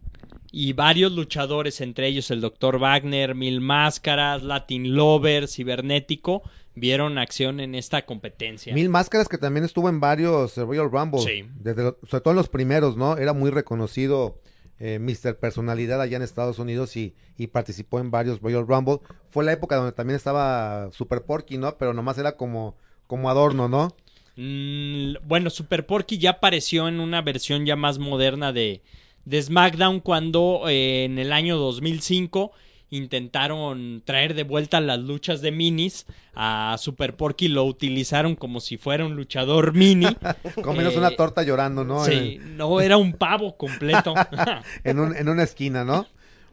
[0.51, 2.79] y varios luchadores, entre ellos el Dr.
[2.79, 6.41] Wagner, Mil Máscaras, Latin Lover, Cibernético,
[6.75, 8.73] vieron acción en esta competencia.
[8.73, 11.19] Mil Máscaras que también estuvo en varios eh, Royal Rumble.
[11.21, 11.45] Sí.
[11.59, 13.17] Desde lo- sobre todo en los primeros, ¿no?
[13.17, 14.39] Era muy reconocido
[14.79, 15.37] eh, Mr.
[15.39, 18.99] Personalidad allá en Estados Unidos y, y participó en varios Royal Rumble.
[19.31, 21.77] Fue la época donde también estaba Super Porky, ¿no?
[21.77, 22.77] Pero nomás era como,
[23.07, 23.95] como adorno, ¿no?
[24.35, 28.81] Mm, bueno, Super Porky ya apareció en una versión ya más moderna de,
[29.28, 32.51] de SmackDown cuando eh, en el año 2005
[32.89, 38.78] intentaron traer de vuelta las luchas de minis a Super Porky lo utilizaron como si
[38.78, 40.07] fuera un luchador mini
[40.63, 42.05] Comiéndose Eh, una torta llorando, ¿no?
[42.05, 44.13] sí, no era un pavo completo
[44.86, 46.05] En, un- en una esquina, ¿no?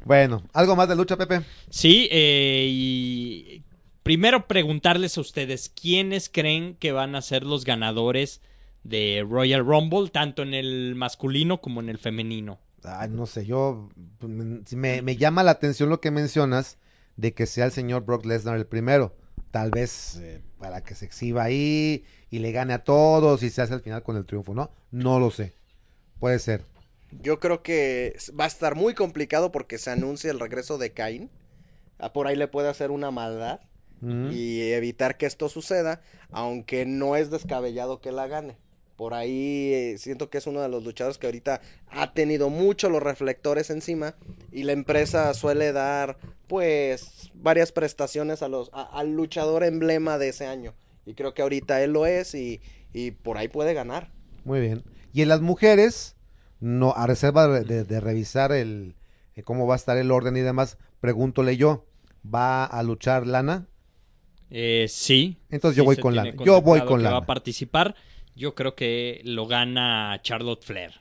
[0.05, 1.43] Bueno, ¿algo más de lucha, Pepe?
[1.71, 3.63] sí eh, y
[4.03, 8.41] primero preguntarles a ustedes quiénes creen que van a ser los ganadores
[8.85, 13.89] de Royal Rumble tanto en el masculino como en el femenino Ay, no sé, yo
[14.19, 16.77] pues, me, si me, llama la atención lo que mencionas
[17.17, 19.17] de que sea el señor Brock Lesnar el primero.
[19.51, 23.63] Tal vez eh, para que se exhiba ahí y le gane a todos y se
[23.63, 24.71] hace al final con el triunfo, ¿no?
[24.91, 25.55] No lo sé.
[26.19, 26.67] Puede ser.
[27.11, 31.31] Yo creo que va a estar muy complicado porque se anuncia el regreso de Cain.
[31.99, 33.61] Ah, Por ahí le puede hacer una maldad
[34.05, 34.31] Mm.
[34.33, 38.59] y evitar que esto suceda, aunque no es descabellado que la gane.
[38.97, 42.89] Por ahí eh, siento que es uno de los luchadores que ahorita ha tenido mucho
[42.89, 44.15] los reflectores encima
[44.53, 46.17] y la empresa suele dar
[46.47, 50.75] pues varias prestaciones a los a- al luchador emblema de ese año
[51.07, 52.61] y creo que ahorita él lo es y,
[52.93, 54.11] y por ahí puede ganar.
[54.45, 54.85] Muy bien.
[55.13, 56.15] Y en las mujeres,
[56.61, 58.95] no a reserva de, de- de revisar el
[59.35, 61.85] eh, cómo va a estar el orden y demás, pregúntole yo,
[62.33, 63.67] ¿va a luchar Lana?
[64.51, 65.39] Eh, sí.
[65.51, 66.33] Entonces yo Sí voy con Lana.
[66.45, 67.17] Yo voy con que Va Lana.
[67.25, 67.97] a participar.
[68.35, 70.93] Yo creo que lo gana Charlotte Flair.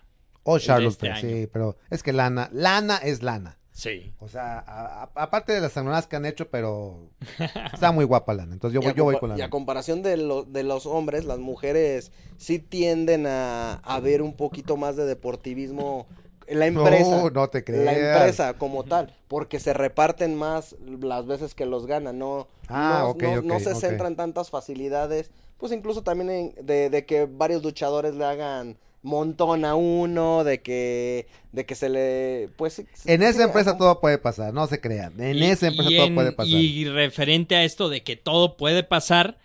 [0.44, 1.36] O Charlotte este Flair, año.
[1.44, 3.58] sí, pero es que Lana, Lana es Lana.
[3.72, 4.14] Sí.
[4.20, 7.10] O sea, a- a- aparte de las sangronadas que han hecho, pero
[7.74, 8.54] está muy guapa Lana.
[8.54, 9.50] Entonces yo voy, yo voy con Y a Lana.
[9.50, 14.78] comparación de, lo- de los hombres, las mujeres sí tienden a, a ver un poquito
[14.78, 16.08] más de deportivismo
[16.46, 17.10] en la empresa.
[17.22, 17.86] No, no te creas.
[17.86, 23.00] La empresa como tal, porque se reparten más las veces que los ganan, no, Ah,
[23.04, 25.32] no, ok, no- se centran tantas facilidades,
[25.64, 30.62] pues incluso también en- de, de que varios luchadores le hagan montón a uno, de
[30.62, 35.14] que, de que se le, pues En esa empresa todo puede pasar, no se crean.
[35.22, 36.52] En Y- esa empresa todo en- puede pasar.
[36.52, 39.38] Y referente a esto de que todo puede pasar,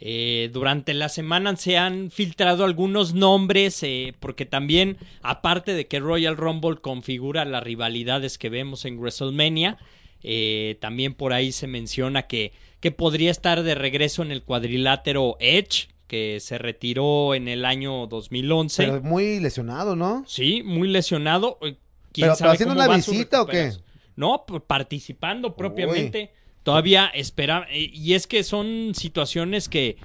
[0.00, 6.00] eh, durante la semana se han filtrado algunos nombres, eh, porque también, aparte de que
[6.00, 9.76] Royal Rumble configura las rivalidades que vemos en WrestleMania,
[10.22, 15.36] eh, también por ahí se menciona que, que podría estar de regreso en el cuadrilátero
[15.40, 18.84] Edge, que se retiró en el año 2011.
[18.86, 20.24] Pero muy lesionado, ¿no?
[20.26, 21.58] Sí, muy lesionado.
[21.62, 21.76] eh,
[22.12, 23.72] ¿Quién ¿Pero- sabe haciendo cómo una visita o qué?
[24.14, 26.30] No, participando propiamente.
[26.62, 27.66] Todavía espera.
[27.70, 29.96] eh, Y es que son situaciones que,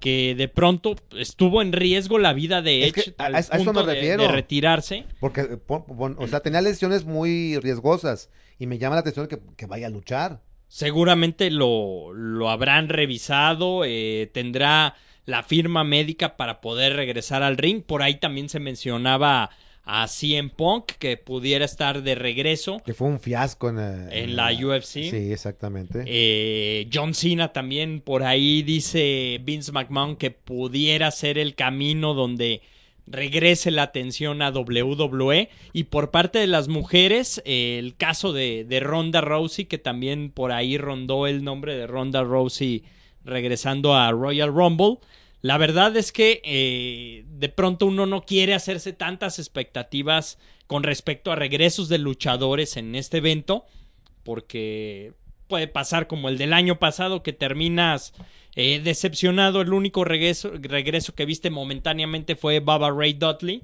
[0.00, 3.38] que de pronto estuvo en riesgo la vida de Es que Edge a- al a
[3.40, 4.22] eso me punto de- refiero.
[4.22, 5.04] de retirarse.
[5.20, 8.28] Porque, o sea, tenía lesiones muy riesgosas
[8.58, 10.40] y me llama la atención que, que vaya a luchar.
[10.68, 14.94] Seguramente lo, lo habrán revisado, eh, tendrá
[15.24, 17.82] la firma médica para poder regresar al ring.
[17.82, 19.50] Por ahí también se mencionaba
[19.90, 24.36] a CM Punk que pudiera estar de regreso Que fue un fiasco en, eh, en
[24.36, 25.10] la UFC.
[25.10, 26.04] Sí, exactamente.
[26.06, 32.60] Eh, John Cena también por ahí dice Vince McMahon que pudiera ser el camino donde
[33.10, 38.64] regrese la atención a WWE y por parte de las mujeres eh, el caso de,
[38.64, 42.84] de Ronda Rousey que también por ahí rondó el nombre de Ronda Rousey
[43.24, 44.98] regresando a Royal Rumble.
[45.40, 51.30] La verdad es que eh, de pronto uno no quiere hacerse tantas expectativas con respecto
[51.30, 53.64] a regresos de luchadores en este evento
[54.24, 55.12] porque
[55.46, 58.12] puede pasar como el del año pasado que terminas
[58.60, 59.60] eh, decepcionado.
[59.60, 63.62] El único regreso, regreso que viste momentáneamente fue Baba Ray Dudley.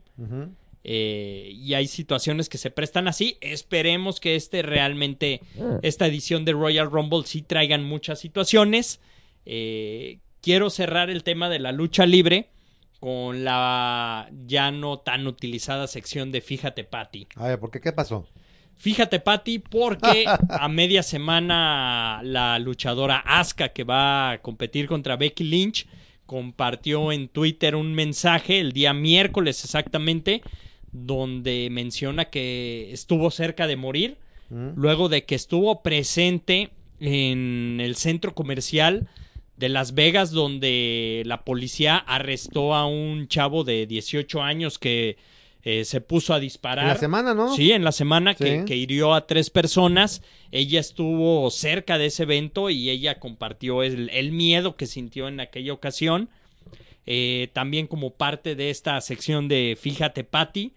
[0.85, 3.37] Eh, y hay situaciones que se prestan así.
[3.41, 5.41] Esperemos que este realmente,
[5.83, 9.01] esta edición de Royal Rumble sí traigan muchas situaciones.
[9.47, 12.51] Eh, quiero cerrar el tema de la lucha libre
[13.01, 17.27] con la ya no tan utilizada sección de Fíjate Patty.
[17.35, 17.81] A ver, ¿por qué?
[17.81, 18.29] ¿Qué pasó?
[18.77, 25.45] Fíjate, Patty, porque a media semana la luchadora Asuka, que va a competir contra Becky
[25.45, 25.87] Lynch,
[26.27, 30.43] compartió en Twitter un mensaje el día miércoles exactamente,
[30.93, 34.19] donde menciona que estuvo cerca de morir,
[34.51, 34.71] ¿Mm?
[34.77, 36.71] luego de que estuvo presente
[37.01, 39.09] en el centro comercial
[39.57, 45.17] de Las Vegas, donde la policía arrestó a un chavo de 18 años que
[45.65, 46.85] eh, se puso a disparar.
[46.85, 47.55] En la semana, ¿no?
[47.57, 48.65] Sí, en la semana que, Sí.
[48.67, 50.23] que hirió a tres personas.
[50.53, 55.41] Ella estuvo cerca de ese evento y ella compartió el, el miedo que sintió en
[55.41, 56.29] aquella ocasión.
[57.07, 60.73] Eh, también como parte de esta sección de Fíjate, Patty.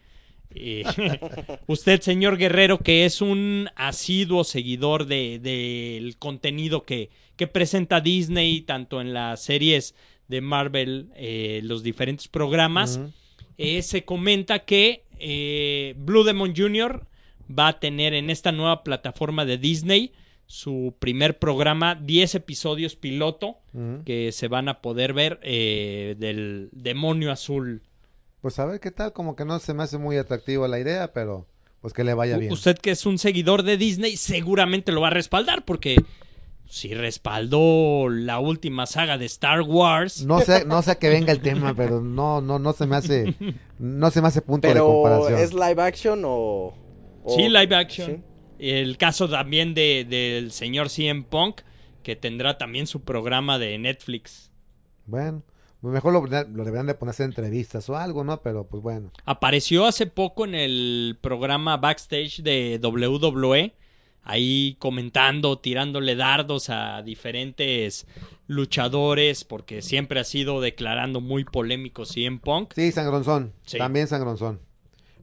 [0.55, 0.83] eh,
[1.67, 8.61] usted, señor Guerrero, que es un asiduo seguidor de- del contenido que, que presenta Disney,
[8.61, 9.95] tanto en las series
[10.27, 12.99] de Marvel, eh, los diferentes programas.
[13.57, 17.05] Eh, se comenta que eh, Blue Demon Jr.
[17.47, 20.13] va a tener en esta nueva plataforma de Disney
[20.45, 23.57] su primer programa, 10 episodios piloto
[24.05, 27.83] que se van a poder ver eh, del demonio azul.
[28.41, 31.11] Pues a ver qué tal, como que no se me hace muy atractiva la idea,
[31.11, 31.45] pero
[31.81, 32.51] pues que le vaya bien.
[32.51, 35.97] Usted que es un seguidor de Disney seguramente lo va a respaldar porque
[36.69, 40.23] si respaldó la última saga de Star Wars.
[40.25, 42.95] No sé, no sé a que venga el tema, pero no, no, no se me
[42.95, 43.35] hace,
[43.79, 45.39] no se me hace punto de Pero comparación.
[45.39, 46.73] ¿es live action o...?
[47.23, 48.07] o- Sí, live action.
[48.17, 48.23] Sí.
[48.59, 51.61] El caso también de, del señor CM Punk,
[52.03, 54.51] que tendrá también su programa de Netflix.
[55.05, 55.43] Bueno,
[55.81, 58.41] pues mejor lo, lo deberían de ponerse entrevistas o algo, ¿no?
[58.41, 59.11] Pero pues bueno.
[59.25, 63.73] Apareció hace poco en el programa backstage de WWE,
[64.29, 68.05] ahí comentando, tirándole dardos a diferentes
[68.47, 72.73] luchadores, porque siempre ha sido declarando muy polémico CM Punk.
[72.75, 73.53] Sí, sangronzón.
[73.65, 73.77] Sí.
[73.77, 74.59] También sangronzón.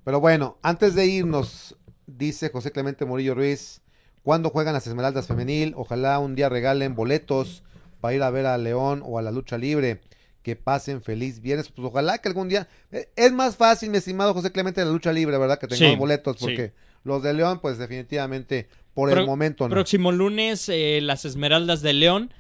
[0.05, 1.77] Pero bueno, antes de irnos,
[2.07, 3.83] dice José Clemente Murillo Ruiz,
[4.23, 5.73] ¿cuándo juegan las Esmeraldas Femenil?
[5.77, 7.63] Ojalá un día regalen boletos
[8.01, 10.01] para ir a ver a León o a la lucha libre.
[10.43, 11.71] Que pasen feliz viernes.
[11.71, 12.69] Pues ojalá que algún día...
[12.93, 15.59] eh, Es más fácil, mi estimado José Clemente, la lucha libre, ¿verdad?
[15.59, 16.45] Que tengamos Sí, boletos, sí.
[16.45, 19.71] porque los de León, pues definitivamente, por el momento no.
[19.71, 22.33] Próximo lunes, eh, las Esmeraldas de León.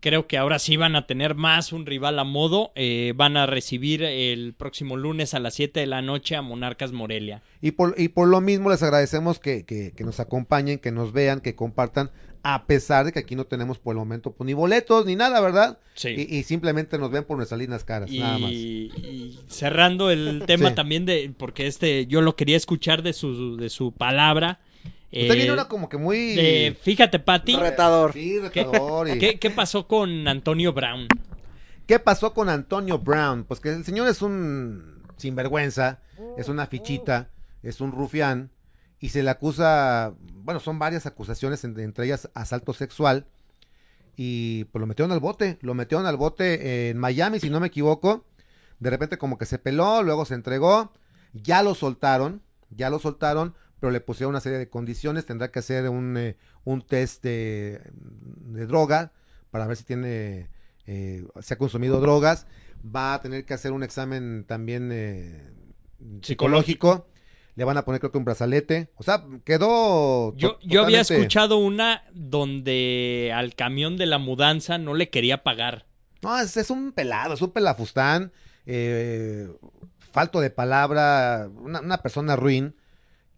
[0.00, 2.70] Creo que ahora sí van a tener más un rival a modo.
[2.76, 6.92] Eh, van a recibir el próximo lunes a las 7 de la noche a Monarcas
[6.92, 7.42] Morelia.
[7.60, 11.12] Y por, y por lo mismo les agradecemos que, que, que nos acompañen, que nos
[11.12, 12.12] vean, que compartan,
[12.44, 15.40] a pesar de que aquí no tenemos por el momento pues, ni boletos ni nada,
[15.40, 15.80] ¿verdad?
[15.94, 16.10] Sí.
[16.16, 18.52] Y, y simplemente nos ven por nuestras líneas caras, Y, nada más.
[18.52, 20.74] y cerrando el tema Sí.
[20.76, 24.60] también de, porque este yo lo quería escuchar de su, de su palabra.
[25.10, 26.34] Usted eh, viene ahora como que muy...
[26.34, 28.12] de- fíjate, Pati, Retador.
[28.12, 29.08] Sí, ¿qué, retador.
[29.08, 31.08] y- qué- qué pasó con Antonio Brown?
[31.86, 33.44] ¿Qué pasó con Antonio Brown?
[33.44, 36.00] Pues que el señor es un sinvergüenza,
[36.36, 37.30] es una fichita,
[37.62, 38.50] es un rufián
[39.00, 40.12] y se le acusa,
[40.44, 43.26] bueno, son varias acusaciones, en- entre ellas asalto sexual
[44.16, 47.68] y pues lo metieron al bote, lo metieron al bote en Miami, si no me
[47.68, 48.24] equivoco.
[48.80, 50.92] De repente como que se peló, luego se entregó,
[51.32, 55.60] ya lo soltaron, ya lo soltaron, pero le pusieron una serie de condiciones, tendrá que
[55.60, 59.12] hacer un, eh, un test de, de droga
[59.50, 60.48] para ver si tiene,
[60.86, 62.46] eh, se ha consumido drogas,
[62.84, 65.50] va a tener que hacer un examen también eh,
[66.22, 67.08] psicológico,
[67.54, 70.34] le van a poner creo que un brazalete, o sea, quedó...
[70.36, 75.86] Yo, yo había escuchado una donde al camión de la mudanza no le quería pagar.
[76.22, 78.32] No, es, es un pelado, es un pelafustán,
[78.66, 79.48] eh,
[80.12, 82.74] falto de palabra, una, una persona ruin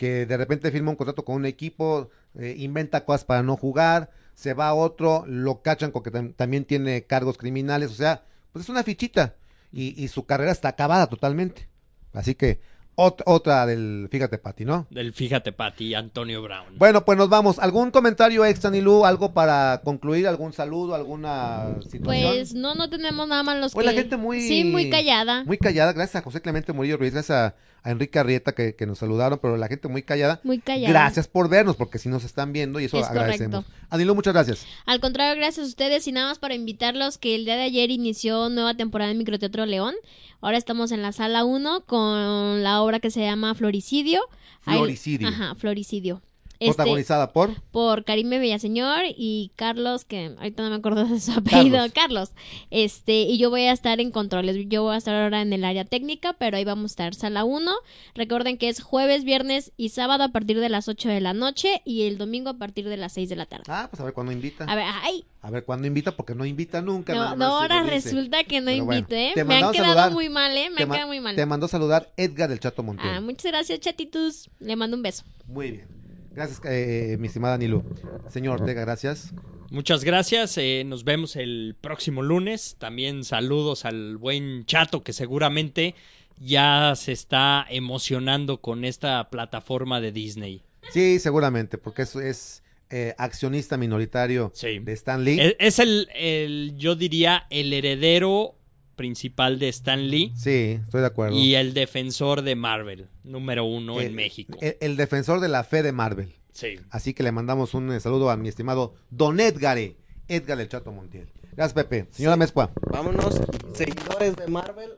[0.01, 4.11] que de repente firma un contrato con un equipo, eh, inventa cosas para no jugar,
[4.35, 8.25] se va a otro, lo cachan con que tam- también tiene cargos criminales, o sea,
[8.53, 9.35] pues es una fichita
[9.71, 11.69] y, y su carrera está acabada totalmente.
[12.15, 12.61] Así que
[12.97, 14.87] ot- otra del, fíjate, Pati, ¿no?
[14.91, 16.77] Del fíjate, Pati, Antonio Brown.
[16.79, 17.59] Bueno, pues nos vamos.
[17.59, 19.05] ¿Algún comentario extra, Nilu?
[19.05, 20.27] ¿Algo para concluir?
[20.29, 20.95] ¿Algún saludo?
[20.95, 22.03] ¿Alguna situación?
[22.05, 23.93] Pues no, no tenemos nada más los Pues que...
[23.93, 24.41] la gente muy...
[24.41, 25.45] Sí, muy callada.
[25.45, 28.87] Muy callada, gracias a José Clemente Murillo Ruiz, gracias a, a Enrique Arrieta que, que
[28.87, 30.41] nos saludaron, pero la gente muy callada.
[30.43, 30.89] Muy callada.
[30.91, 33.65] Gracias por vernos, porque si nos están viendo y eso Es agradecemos.
[33.65, 33.87] correcto.
[33.91, 34.67] Anilo, muchas gracias.
[34.87, 37.91] Al contrario, gracias a ustedes y nada más para invitarlos que el día de ayer
[37.91, 39.95] inició nueva temporada en Microteatro León.
[40.41, 44.21] Ahora estamos en la sala 1 con la obra que se llama Floricidio.
[44.65, 45.29] Ahí- Floricidio.
[45.29, 46.23] Ajá, Floricidio.
[46.61, 47.59] Este, Protagonizada por...
[47.71, 52.33] por Karime Villaseñor y Carlos, que ahorita no me acuerdo de su apellido, Carlos.
[52.71, 54.57] Este, y yo voy a estar en controles.
[54.69, 57.45] Yo voy a estar ahora en el área técnica, pero ahí vamos a estar sala
[57.45, 57.73] 1.
[58.15, 61.81] Recuerden que es jueves, viernes y sábado a partir de las 8 de la noche
[61.87, 63.65] y el domingo a partir de las 6 de la tarde.
[63.69, 64.65] Ah, pues a ver cuándo invita.
[64.65, 67.15] A ver, ay, A ver cuándo invita, porque no invita nunca.
[67.15, 69.33] no, no, ahora resulta que no Pero bueno, invito, ¿eh?
[69.35, 70.13] te Me han a quedado saludar.
[70.13, 70.69] muy mal, ¿eh?
[70.69, 71.37] Me Te han quedado muy mal.
[71.37, 73.09] Te mandó saludar Edgar del Chato Montiel.
[73.15, 74.51] Ah, muchas gracias, chatitus.
[74.59, 75.25] Le mando un beso.
[75.47, 76.00] Muy bien.
[76.33, 77.83] Gracias, eh, mi estimada Nilu.
[78.29, 79.33] Señor Ortega, gracias.
[79.71, 80.57] Muchas gracias.
[80.59, 82.77] eh, nos vemos el próximo lunes.
[82.79, 85.95] También saludos al buen Chato que seguramente
[86.39, 90.63] ya se está emocionando con esta plataforma de Disney.
[90.93, 94.79] Sí, seguramente, porque es, es eh, accionista minoritario Sí.
[94.79, 95.39] de Stan Lee.
[95.41, 98.55] Es, es el, el, yo diría, el heredero
[99.05, 101.35] principal de Stan Lee Sí, estoy de acuerdo.
[101.35, 104.59] y el defensor de Marvel, número uno en El- México.
[104.61, 106.35] El, el defensor de la fe de Marvel.
[106.53, 106.79] Sí.
[106.91, 109.79] Así que le mandamos un eh, saludo a mi estimado Don Edgar,
[110.29, 111.29] Edgar del Chato Montiel.
[111.57, 112.09] Gracias, Pepe.
[112.11, 112.73] Señora Mezcua.
[112.93, 113.41] Vámonos,
[113.73, 114.91] seguidores de Marvel,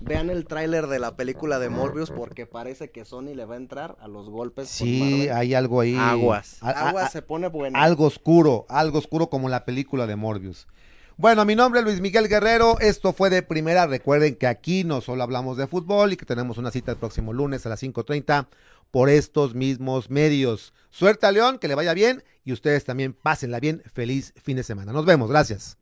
[0.00, 3.58] vean el tráiler de la película de Morbius porque parece que Sony le va a
[3.58, 5.32] entrar a los golpes con Sí, Marvel.
[5.32, 5.96] hay algo ahí.
[5.98, 6.56] Aguas.
[6.62, 7.78] Aguas a- se pone bueno.
[7.78, 10.66] algo oscuro, algo oscuro como la película de Morbius.
[11.20, 15.02] Bueno, mi nombre es Luis Miguel Guerrero, esto fue de primera, recuerden que aquí no
[15.02, 18.46] solo hablamos de fútbol y que tenemos una cita el próximo lunes a las 5.30
[18.90, 20.72] por estos mismos medios.
[20.88, 24.62] Suerte a León, que le vaya bien y ustedes también pásenla bien, feliz fin de
[24.62, 24.94] semana.
[24.94, 25.76] Nos vemos, gracias.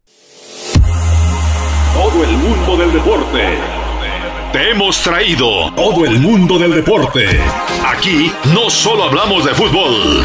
[1.95, 3.59] Todo el mundo del deporte.
[4.53, 7.29] Te hemos traído todo el mundo del deporte.
[7.87, 10.25] Aquí no solo hablamos de fútbol.